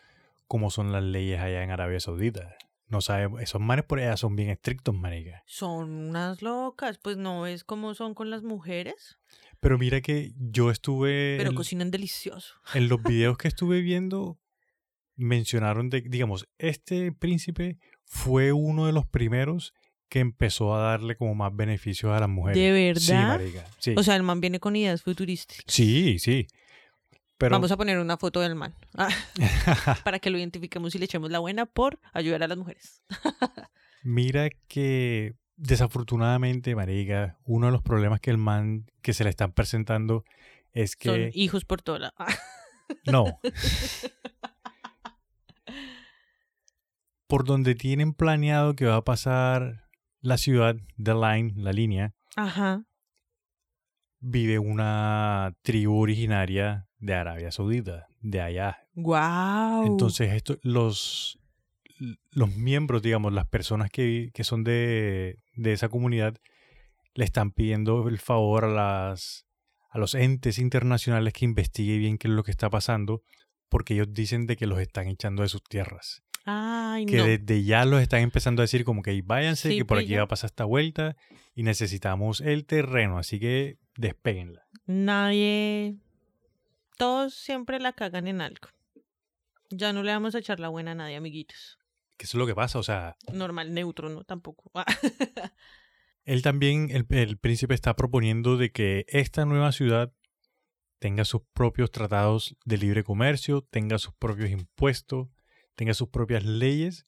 [0.48, 2.58] cómo son las leyes allá en Arabia Saudita.
[2.88, 5.44] No sabemos, esos manes por allá son bien estrictos, marica.
[5.46, 9.20] Son unas locas, pues no ves cómo son con las mujeres.
[9.60, 11.36] Pero mira que yo estuve.
[11.38, 12.56] Pero cocinan delicioso.
[12.74, 14.40] En los videos que estuve viendo,
[15.16, 17.78] mencionaron de, digamos, este príncipe
[18.10, 19.74] fue uno de los primeros
[20.10, 22.57] que empezó a darle como más beneficios a las mujeres.
[22.57, 23.01] ¿De verdad?
[23.01, 23.66] Sí, marica.
[23.78, 23.93] Sí.
[23.95, 25.64] O sea, el man viene con ideas futurísticas.
[25.68, 26.47] Sí, sí.
[27.38, 29.07] Pero Vamos a poner una foto del man ah,
[30.03, 33.01] para que lo identifiquemos y le echemos la buena por ayudar a las mujeres.
[34.03, 39.53] mira que desafortunadamente, marica, uno de los problemas que el man que se le están
[39.53, 40.26] presentando
[40.74, 42.14] es Son que hijos por toda la...
[43.05, 43.39] no.
[47.30, 49.84] Por donde tienen planeado que va a pasar
[50.20, 52.84] la ciudad, The Line, la línea, Ajá.
[54.20, 58.80] vive una tribu originaria de Arabia Saudita, de allá.
[58.96, 59.86] Wow.
[59.86, 61.40] Entonces, esto, los,
[62.32, 66.36] los miembros, digamos, las personas que, que son de, de esa comunidad,
[67.14, 69.46] le están pidiendo el favor a las
[69.92, 73.24] a los entes internacionales que investigue bien qué es lo que está pasando,
[73.70, 76.22] porque ellos dicen de que los están echando de sus tierras.
[76.52, 77.26] Ay, Que no.
[77.26, 80.16] desde ya los están empezando a decir como que "Ey, váyanse, Sí, que por aquí
[80.16, 81.16] va a pasar esta vuelta
[81.56, 84.66] y necesitamos el terreno, así que despéguenla.
[84.86, 85.97] Nadie.
[86.97, 88.70] Todos siempre la cagan en algo.
[89.70, 91.78] Ya no le vamos a echar la buena a nadie, amiguitos.
[92.18, 94.72] Que eso es lo que pasa, o sea, Normal, neutro, no tampoco.
[96.26, 100.12] Él también, el, el príncipe está proponiendo de que esta nueva ciudad
[101.00, 105.30] tenga sus propios tratados de libre comercio, tenga sus propios impuestos,
[105.80, 107.06] tenga sus propias leyes,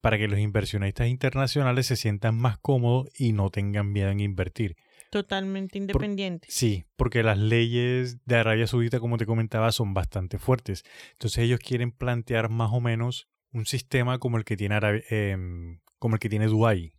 [0.00, 4.76] para que los inversionistas internacionales se sientan más cómodos y no tengan miedo en invertir.
[5.10, 6.46] Totalmente independiente.
[6.48, 10.84] Sí, porque las leyes de Arabia Saudita, como te comentaba, son bastante fuertes.
[11.12, 15.80] Entonces ellos quieren plantear más o menos un sistema como el que tiene, Arabia- em,
[15.98, 16.92] como el que tiene Dubái.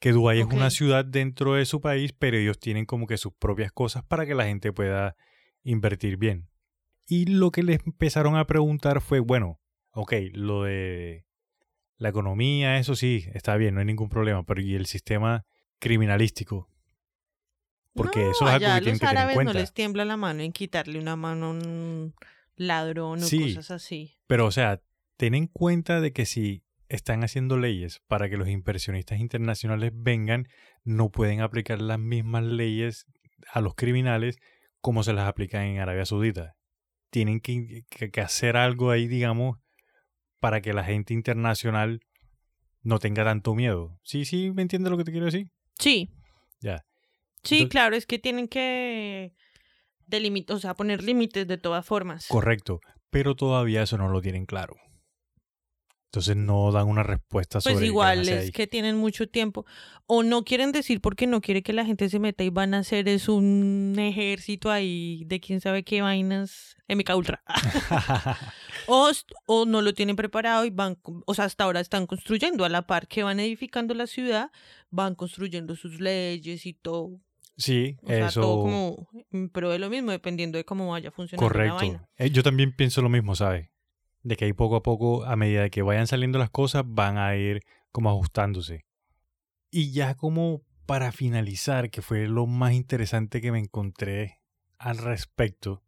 [0.00, 3.34] Que Dubái es una ciudad dentro de su país, pero ellos tienen como que sus
[3.34, 5.14] propias cosas para que la gente pueda
[5.62, 6.48] invertir bien.
[7.06, 9.60] Y lo que les empezaron a preguntar fue, bueno,
[9.96, 11.24] ok, lo de
[11.96, 15.46] la economía, eso sí, está bien, no hay ningún problema, pero ¿y el sistema
[15.80, 16.68] criminalístico?
[17.94, 19.52] Porque No, eso es algo que tienen que tener en árabes cuenta.
[19.54, 22.14] no les tiembla la mano en quitarle una mano a un
[22.56, 23.54] ladrón o Sí.
[23.54, 24.18] cosas así.
[24.26, 24.82] Pero, o sea,
[25.16, 30.46] ten en cuenta de que si están haciendo leyes para que los inversionistas internacionales vengan,
[30.84, 33.06] no pueden aplicar las mismas leyes
[33.50, 34.36] a los criminales
[34.82, 36.54] como se las aplican en Arabia Saudita.
[37.10, 37.84] Tienen que
[38.22, 39.58] hacer algo ahí, digamos,
[40.46, 42.04] para que la gente internacional
[42.84, 43.98] no tenga tanto miedo.
[44.04, 45.48] Sí, sí, ¿me entiendes lo que te quiero decir?
[45.76, 46.08] Sí.
[46.60, 46.84] Ya.
[47.42, 49.34] Sí, Entonces- claro, es que tienen que
[50.06, 52.28] delimitar, o sea, poner límites de todas formas.
[52.28, 52.78] Correcto.
[53.10, 54.76] Pero todavía eso no lo tienen claro.
[56.06, 58.52] Entonces no dan una respuesta sobre Pues van a igual es ahí.
[58.52, 59.66] que tienen mucho tiempo.
[60.06, 62.78] O no quieren decir porque no quiere que la gente se meta y van a
[62.78, 66.76] hacer es un ejército ahí de quién sabe qué vainas.
[66.88, 67.42] MK Ultra.
[68.86, 69.10] o,
[69.46, 72.86] o no lo tienen preparado y van, o sea, hasta ahora están construyendo a la
[72.86, 74.50] par que van edificando la ciudad,
[74.90, 77.20] van construyendo sus leyes y todo.
[77.56, 78.40] sí, O sea, eso.
[78.40, 81.74] todo como, mm, pero es lo mismo dependiendo de cómo vaya funcionando la Correcto.
[81.76, 82.08] vaina.
[82.16, 83.68] Eh, Yo también pienso lo mismo, ¿sabes?
[84.26, 87.36] De que ahí poco a poco, a medida que vayan saliendo las cosas, van a
[87.36, 87.60] ir
[87.92, 88.84] como ajustándose.
[89.70, 94.40] Y ya como para finalizar, que fue lo más interesante que me encontré
[94.78, 95.84] al respecto,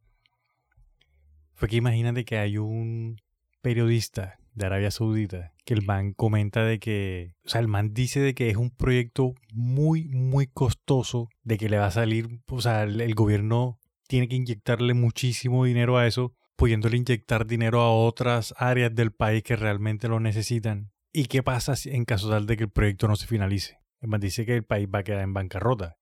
[1.55, 3.16] fue que imagínate que hay un
[3.61, 8.20] periodista de Arabia Saudita que el man comenta de que, o sea, el man dice
[8.20, 12.61] de que es un proyecto muy, muy costoso, de que le va a salir, o
[12.61, 17.92] sea, el, el gobierno tiene que inyectarle muchísimo dinero a eso, pudiéndole inyectar dinero a
[17.94, 20.90] otras áreas del país que realmente lo necesitan.
[21.12, 23.78] ¿Y qué pasa en caso tal de que el proyecto no se finalice?
[24.02, 25.96] Man dice que el país va a quedar en bancarrota.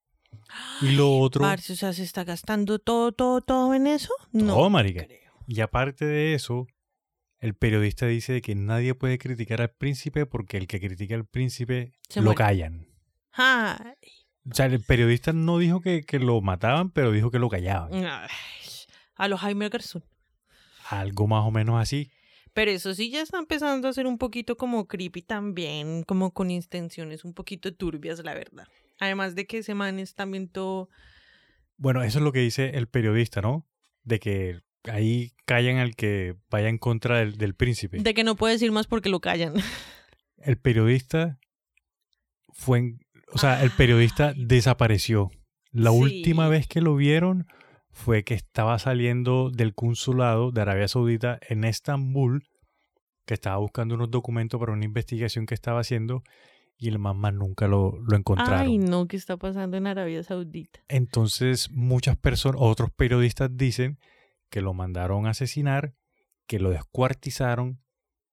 [0.80, 1.42] Y lo otro...
[1.42, 4.12] Parce, o sea, ¿se está gastando todo, todo, todo en eso?
[4.32, 4.54] No.
[4.54, 5.04] Todo, marica.
[5.04, 5.30] creo.
[5.46, 6.66] Y aparte de eso,
[7.38, 11.92] el periodista dice que nadie puede criticar al príncipe porque el que critica al príncipe
[12.08, 12.38] Se lo muere.
[12.38, 12.86] callan.
[13.32, 13.92] Ay,
[14.50, 17.92] O sea, el periodista no dijo que, que lo mataban, pero dijo que lo callaban.
[17.94, 18.28] ay,
[19.16, 20.02] a los Jaime Garzón.
[20.90, 22.10] Algo más o menos así.
[22.52, 26.50] Pero eso sí ya está empezando a ser un poquito como creepy también, como con
[26.50, 28.66] intenciones un poquito turbias, la verdad.
[28.98, 30.88] Además de que ese man es también todo...
[31.76, 33.66] Bueno, eso es lo que dice el periodista, ¿no?
[34.04, 37.98] De que ahí callan al que vaya en contra del, del príncipe.
[38.00, 39.52] De que no puede decir más porque lo callan.
[40.38, 41.38] El periodista
[42.52, 42.78] fue...
[42.78, 43.00] en-
[43.32, 45.30] o sea, el periodista desapareció.
[45.72, 45.96] La Sí.
[45.98, 47.46] última vez que lo vieron
[47.96, 52.46] fue que estaba saliendo del consulado de Arabia Saudita en Estambul,
[53.24, 56.22] que estaba buscando unos documentos para una investigación que estaba haciendo
[56.76, 58.60] y el man más nunca lo, lo encontraron.
[58.66, 60.78] Ay, no, ¿qué está pasando en Arabia Saudita?
[60.88, 63.98] Entonces muchas personas, otros periodistas dicen
[64.50, 65.94] que lo mandaron a asesinar,
[66.46, 67.80] que lo descuartizaron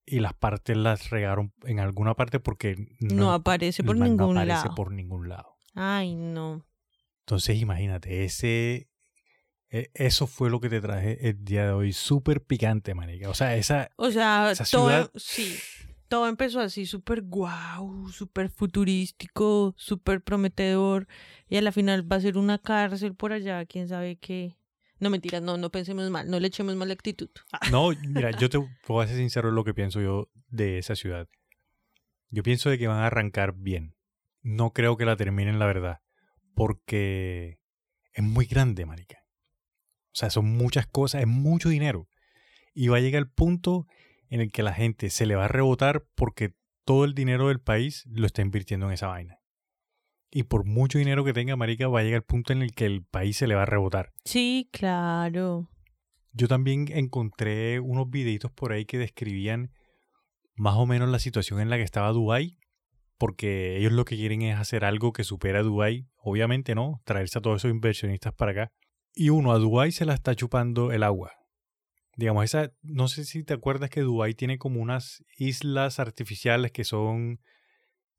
[0.05, 4.23] y las partes las regaron en alguna parte porque No, no, aparece por man no
[4.25, 4.75] ningún aparece lado.
[4.75, 5.55] por ningún lado.
[5.73, 6.65] Ay, no.
[7.21, 8.89] Entonces imagínate, ese
[9.93, 11.93] Eso fue lo que te traje el día de hoy.
[11.93, 13.29] Súper picante, marica.
[13.29, 13.89] O sea, esa...
[13.95, 15.57] O sea, Esa todo, ciudad- sí,
[16.07, 21.07] todo empezó así súper guau, súper futurístico, súper prometedor.
[21.49, 24.57] Y a la final va a ser una cárcel por allá, quién sabe qué.
[24.99, 27.29] No mentiras, no, no pensemos mal, no le echemos mala actitud.
[27.71, 30.95] No, mira, yo te voy a ser sincero en lo que pienso yo de esa
[30.95, 31.27] ciudad.
[32.29, 33.95] Yo pienso de que van a arrancar bien.
[34.43, 36.01] No creo que la terminen, la verdad.
[36.53, 37.59] Porque
[38.13, 39.22] es muy grande, marica.
[40.13, 42.07] O sea, son muchas cosas, es mucho dinero.
[42.73, 43.87] Y va a llegar el punto
[44.29, 46.53] en el que la gente se le va a rebotar porque
[46.85, 49.39] todo el dinero del país lo está invirtiendo en esa vaina.
[50.31, 52.85] Y por mucho dinero que tenga, marica, va a llegar el punto en el que
[52.85, 54.11] el país se le va a rebotar.
[54.25, 55.69] Sí, claro.
[56.31, 59.71] Yo también encontré unos videitos por ahí que describían
[60.55, 62.57] más o menos la situación en la que estaba Dubai,
[63.17, 67.37] porque ellos lo que quieren es hacer algo que supera a Dubai, obviamente no, traerse
[67.37, 68.71] a todos esos inversionistas para acá.
[69.15, 71.31] Y uno, a Dubai se la está chupando el agua.
[72.15, 76.83] Digamos, esa, no sé si te acuerdas que Dubai tiene como unas islas artificiales que
[76.83, 77.39] son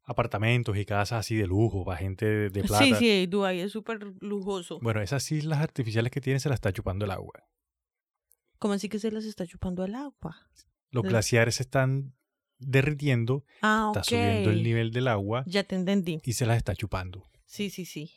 [0.02, 2.84] apartamentos y casas así de lujo para gente de, de plata.
[2.84, 4.78] Sí, sí, Dubái es súper lujoso.
[4.80, 7.32] Bueno, esas islas artificiales que tiene se la está chupando el agua.
[8.58, 10.36] ¿Cómo así que se las está chupando al agua?
[10.90, 12.14] Los glaciares se están
[12.58, 16.20] derritiendo, Ah, está subiendo el nivel del agua Ya te entendí.
[16.24, 17.28] y se las está chupando.
[17.46, 18.12] Sí, sí, sí.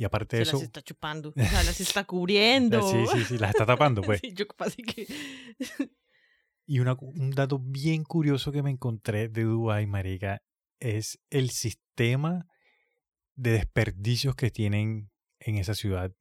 [0.00, 1.28] Y aparte Se de eso, las está chupando.
[1.36, 2.80] O sea, las está cubriendo.
[2.90, 4.20] sí, sí, sí, las está tapando, pues.
[4.24, 5.06] Sí, yo así que...
[6.66, 10.40] Y una- un dato bien curioso que me encontré de Dubái, marica,
[10.78, 12.46] es el sistema
[13.34, 16.12] de desperdicios que tienen en esa ciudad.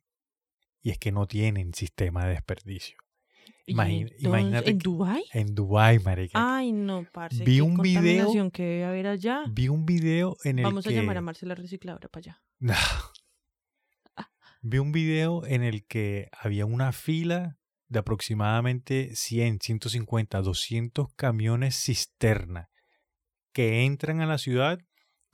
[0.82, 2.98] Y es que no tienen sistema de desperdicio.
[3.68, 5.24] Imagina- ¿Y entonces, imagínate ¿En Dubái?
[5.34, 6.56] En Dubái, marica.
[6.58, 7.44] Ay, no, parce.
[7.44, 9.44] Vi un video- que debe haber allá.
[9.52, 10.90] Vi un video en el Vamos que...
[10.90, 12.42] a llamar a Marcela Recicladora para allá.
[12.60, 12.74] No.
[14.62, 17.58] Vi un video en el que había una fila
[17.88, 22.70] de aproximadamente 100, 150, 200 camiones cisterna
[23.54, 24.80] que entran a la ciudad,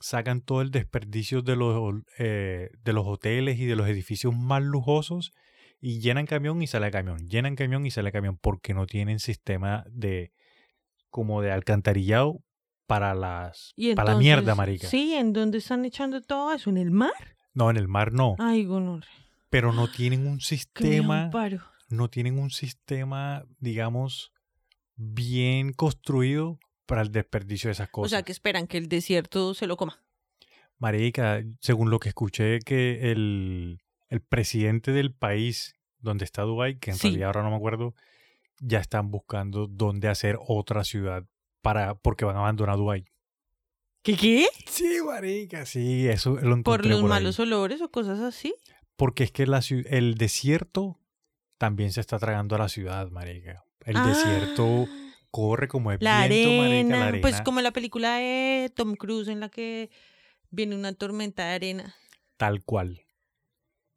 [0.00, 4.62] sacan todo el desperdicio de los, eh, de los hoteles y de los edificios más
[4.62, 5.32] lujosos
[5.80, 9.84] y llenan camión y sale camión, llenan camión y sale camión porque no tienen sistema
[9.90, 10.32] de
[11.10, 12.40] como de alcantarillado
[12.86, 14.86] para las Y para la mierda, marica.
[14.86, 16.70] Sí, ¿en dónde están echando todo eso?
[16.70, 17.35] ¿En el mar?
[17.56, 18.36] No, en el mar no.
[18.38, 19.04] Ay, gonor.
[19.50, 24.32] pero no tienen un sistema, un no tienen un sistema, digamos,
[24.96, 28.10] bien construido para el desperdicio de esas O cosas.
[28.10, 30.02] sea, que esperan que el desierto se lo coma.
[30.78, 33.78] Marica, según lo que escuché que el,
[34.08, 37.08] el presidente del país donde está Dubái, que en Sí.
[37.08, 37.94] realidad ahora no me acuerdo,
[38.60, 41.24] ya están buscando dónde hacer otra ciudad
[41.62, 43.06] para porque van a abandonar Dubái.
[44.06, 44.46] ¿Qué qué?
[44.68, 47.08] Sí, marica, sí, eso lo encontré ¿Por los ahí.
[47.08, 48.54] malos olores o cosas así?
[48.94, 51.00] Porque es que la, el desierto
[51.58, 53.64] también se está tragando a la ciudad, marica.
[53.84, 57.20] El desierto Ah, corre como el La viento, arena, marica, la arena.
[57.22, 59.90] Pues como la película de Tom Cruise en la que
[60.50, 61.96] viene una tormenta de arena.
[62.36, 63.02] Tal cual.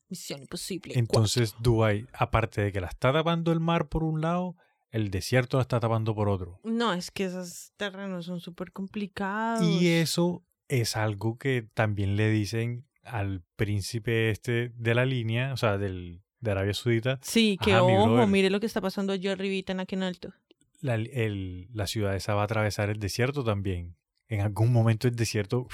[0.10, 0.98] Misión imposible.
[0.98, 4.56] Entonces, Dubái, aparte de que la está tapando el mar por un lado,
[4.92, 6.60] el desierto la está tapando por otro.
[6.64, 9.62] No, es que esos terrenos son súper complicados.
[9.64, 15.58] Y eso es algo que también le dicen al príncipe este de la línea, o
[15.58, 19.28] sea, del, de Arabia Saudita, Sí, que Ajá, ojo, mire lo que está pasando allí
[19.28, 20.34] arribita en aquel alto.
[20.82, 23.96] la, el- la ciudad esa va a atravesar el desierto también.
[24.28, 25.68] En algún momento el desierto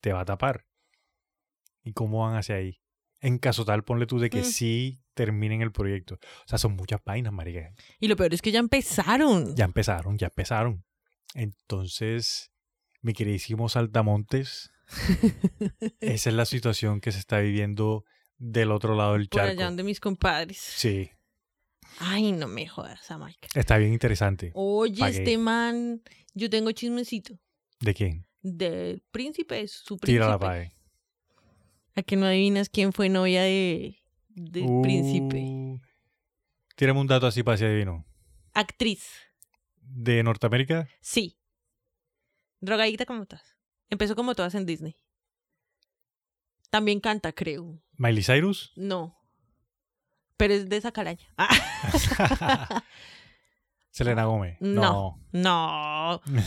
[0.00, 0.66] te va a tapar.
[1.82, 2.80] ¿Y cómo van hacia ahí?
[3.20, 4.44] En caso tal, ponle tú de que Mm.
[4.44, 6.14] sí terminen el proyecto.
[6.14, 7.72] O sea, son muchas vainas, marica.
[7.98, 9.56] Y lo peor es que ya empezaron.
[9.56, 10.84] Ya empezaron, ya empezaron.
[11.34, 12.52] Entonces,
[13.02, 14.70] mi queridísimo Saltamontes,
[16.00, 18.04] esa es la situación que se está viviendo
[18.38, 19.52] del otro lado del Por charco.
[19.52, 20.58] allá donde mis compadres.
[20.58, 21.10] Sí,
[21.98, 23.48] Ay, no me jodas, Jamaica.
[23.54, 24.50] está bien interesante.
[24.54, 26.02] Oye, este man,
[26.34, 27.38] yo tengo chismecito
[27.80, 28.26] ¿De quién?
[28.42, 30.12] del príncipe, su príncipe.
[30.12, 30.72] Tira la pae.
[31.94, 33.96] A que no adivinas quién fue novia de
[34.36, 35.36] del príncipe.
[35.38, 35.80] Uh,
[36.76, 38.04] Tírame un dato así para si adivino.
[38.54, 39.08] Actriz,
[39.80, 40.88] ¿De Norteamérica?
[41.00, 41.38] sí.
[42.60, 43.56] Drogadicta como todas.
[43.90, 44.96] Empezó como todas en Disney.
[46.70, 47.80] También canta, creo.
[47.98, 48.72] ¿Miley Cyrus?
[48.76, 49.14] No.
[50.36, 51.26] Pero es de esa caraña.
[51.36, 51.48] Ah,
[53.90, 54.56] Selena Gómez.
[54.60, 55.20] No.
[55.32, 56.20] no.
[56.22, 56.22] No.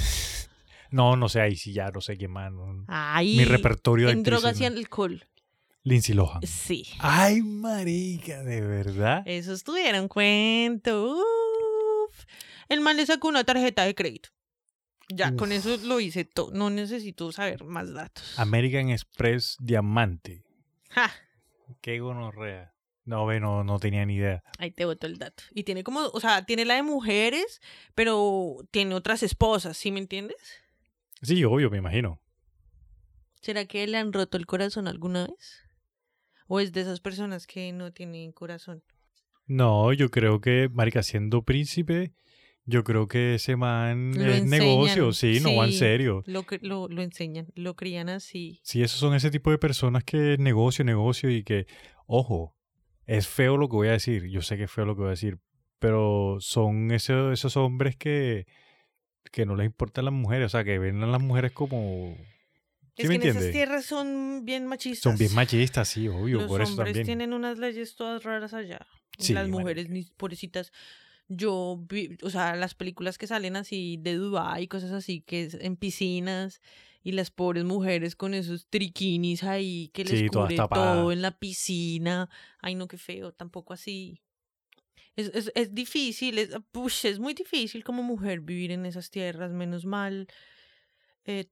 [0.91, 2.51] No, no sé, ahí sí ya no sé quién más.
[2.51, 2.83] no.
[2.87, 3.37] Ay.
[3.37, 5.23] Mi repertorio de En drogas y alcohol.
[5.83, 6.41] Lindsay Lohan.
[6.45, 6.85] Sí.
[6.99, 9.23] Ay, marica, ¿de verdad?
[9.25, 11.15] Eso estuvieron cuento.
[11.15, 12.25] Uf.
[12.67, 14.29] El man le sacó una tarjeta de crédito.
[15.11, 16.51] Ya, con eso lo hice todo.
[16.51, 18.37] No necesito saber más datos.
[18.37, 20.43] American Express Diamante.
[20.91, 21.11] Ja.
[21.81, 22.75] Qué gonorrea.
[23.05, 24.43] No, ve, no, no tenía ni idea.
[24.59, 25.41] Ahí te boto el dato.
[25.51, 27.59] Y tiene como, o sea, tiene la de mujeres,
[27.95, 30.37] pero tiene otras esposas, ¿sí me entiendes?
[31.23, 32.21] Sí, obvio, me imagino.
[33.41, 35.63] ¿Será que le han roto el corazón alguna vez?
[36.51, 38.81] ¿O es de esas personas que no tienen corazón?
[39.45, 42.11] No, yo creo que, marica, siendo príncipe,
[42.65, 46.23] yo creo que ese man Lo es negocio, sí, no va en serio.
[46.25, 48.59] Lo, lo, lo enseñan, lo crían así.
[48.63, 51.67] Sí, esos son ese tipo de personas que es negocio, negocio y que,
[52.07, 52.55] ojo,
[53.05, 55.09] es feo lo que voy a decir, yo sé que es feo lo que voy
[55.09, 55.37] a decir,
[55.77, 58.47] pero son esos, esos hombres que,
[59.31, 62.17] que no les importan las mujeres, o sea, que ven a las mujeres como...
[62.99, 63.51] ¿Sí es me que en esas entiendes?
[63.53, 65.11] tierras son bien machistas.
[65.11, 67.05] Son bien machistas, sí, obvio, Los por eso hombres también.
[67.05, 68.85] tienen unas leyes todas raras allá.
[69.17, 70.71] Sí, las mujeres, ni pobrecitas.
[71.27, 75.53] Yo vi, o sea, las películas que salen así de Dubái, cosas así, que es
[75.55, 76.61] en piscinas,
[77.03, 81.31] y las pobres mujeres con esos triquinis ahí que les Sí, cubre todo en la
[81.37, 82.29] piscina.
[82.61, 84.21] Ay, no, qué feo, tampoco así.
[85.15, 89.51] Es, es, es difícil, es, push, es muy difícil como mujer vivir en esas tierras,
[89.51, 90.27] menos mal.
[91.25, 91.45] Eh,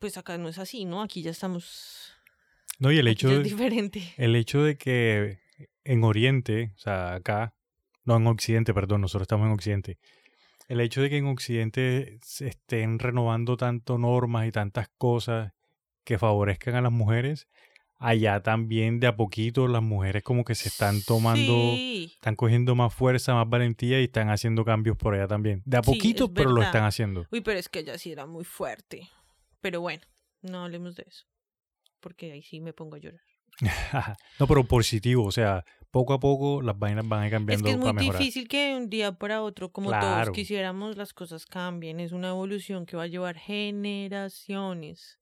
[0.00, 1.02] pues acá no es así, ¿no?
[1.02, 2.12] Aquí ya estamos.
[2.80, 4.02] No, y el hecho, de, diferente.
[4.16, 5.38] el hecho de que
[5.84, 7.54] en Oriente, o sea, acá,
[8.04, 9.98] no en Occidente, perdón, nosotros estamos en Occidente,
[10.68, 15.52] el hecho de que en Occidente se estén renovando tanto normas y tantas cosas
[16.04, 17.48] que favorezcan a las mujeres,
[17.98, 22.12] allá también de a poquito las mujeres como que se están tomando, Sí.
[22.14, 25.60] están cogiendo más fuerza, más valentía y están haciendo cambios por allá también.
[25.66, 27.26] De a Sí, poquito, pero lo están haciendo.
[27.30, 29.10] Uy, pero es que ella sí era muy fuerte.
[29.60, 30.02] Pero bueno,
[30.42, 31.24] no hablemos de eso.
[32.00, 33.20] Porque ahí sí me pongo a llorar.
[34.38, 37.64] no, pero positivo, o sea, poco a poco las vainas van a ir Es cambiando
[37.64, 38.18] que es muy mejorar.
[38.20, 40.24] difícil que un día para otro, como Claro.
[40.24, 42.00] todos quisiéramos, las cosas cambien.
[42.00, 45.18] Es una evolución que va a llevar generaciones.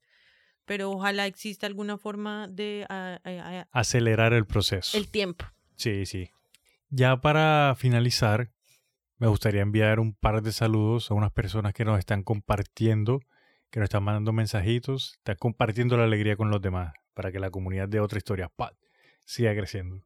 [0.65, 4.97] Pero ojalá exista alguna forma de a- a- a- Acelerar el proceso.
[4.99, 5.47] el tiempo.
[5.77, 6.31] Sí, sí.
[6.91, 8.51] Ya para finalizar,
[9.17, 13.21] me gustaría enviar un par de saludos a unas personas que nos están compartiendo,
[13.71, 17.51] que nos están mandando mensajitos, están compartiendo la alegría con los demás, para que la
[17.51, 18.75] comunidad de otra historia ¡pat!
[19.25, 20.05] siga creciendo.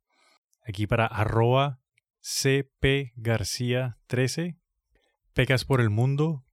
[0.66, 1.80] Aquí para arroba
[2.20, 4.58] CP García 13,
[5.32, 6.44] Pecas por el Mundo,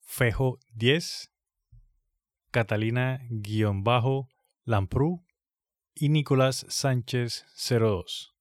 [0.00, 1.32] Fejo 10,
[2.50, 5.24] Catalina-Lamprú
[5.94, 8.37] y Nicolás Sánchez 02.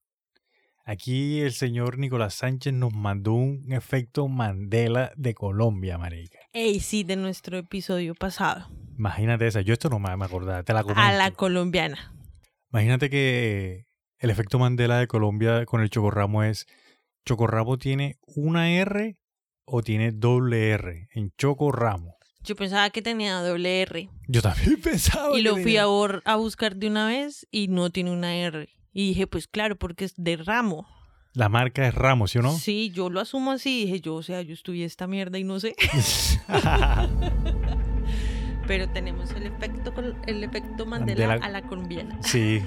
[0.89, 6.39] Aquí el señor Nicolás Sánchez nos mandó un efecto Mandela de Colombia, marica.
[6.53, 8.69] Ey, sí, de nuestro episodio pasado.
[8.97, 9.59] Imagínate esa.
[9.59, 10.63] Yo esto no me me acordaba.
[10.63, 11.01] Te la comento.
[11.01, 12.15] A la colombiana.
[12.71, 13.85] Imagínate que
[14.19, 16.67] el efecto Mandela de Colombia con el chocorramo es
[17.25, 19.17] chocorramo tiene una R
[19.65, 22.15] o tiene doble R en chocorramo.
[22.45, 24.09] Yo pensaba que tenía doble R.
[24.29, 25.37] Yo también pensaba.
[25.37, 28.69] Y que lo fui a buscar de una vez y no tiene una R.
[28.97, 30.87] Y dije, pues claro, porque es de ramo.
[31.33, 32.51] La marca es Ramos, ¿sí o no?
[32.51, 33.85] Sí, yo lo asumo así.
[33.85, 35.75] Dije, yo, o sea, yo estudié esta mierda y no sé.
[38.65, 39.93] Pero tenemos el efecto,
[40.25, 41.45] el efecto Mandela, Mandela.
[41.45, 42.17] a la colombiana.
[42.23, 42.63] sí,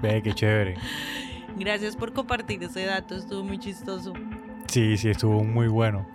[0.00, 0.76] ve qué chévere.
[1.58, 4.12] Gracias por compartir ese dato, estuvo muy chistoso.
[4.68, 6.06] Sí, sí, estuvo muy bueno.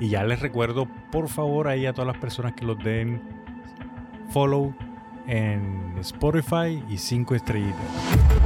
[0.00, 3.22] Y ya les recuerdo, por favor, ahí a todas las personas que los den
[4.30, 4.74] follow
[5.28, 8.43] en Spotify y cinco estrellitas.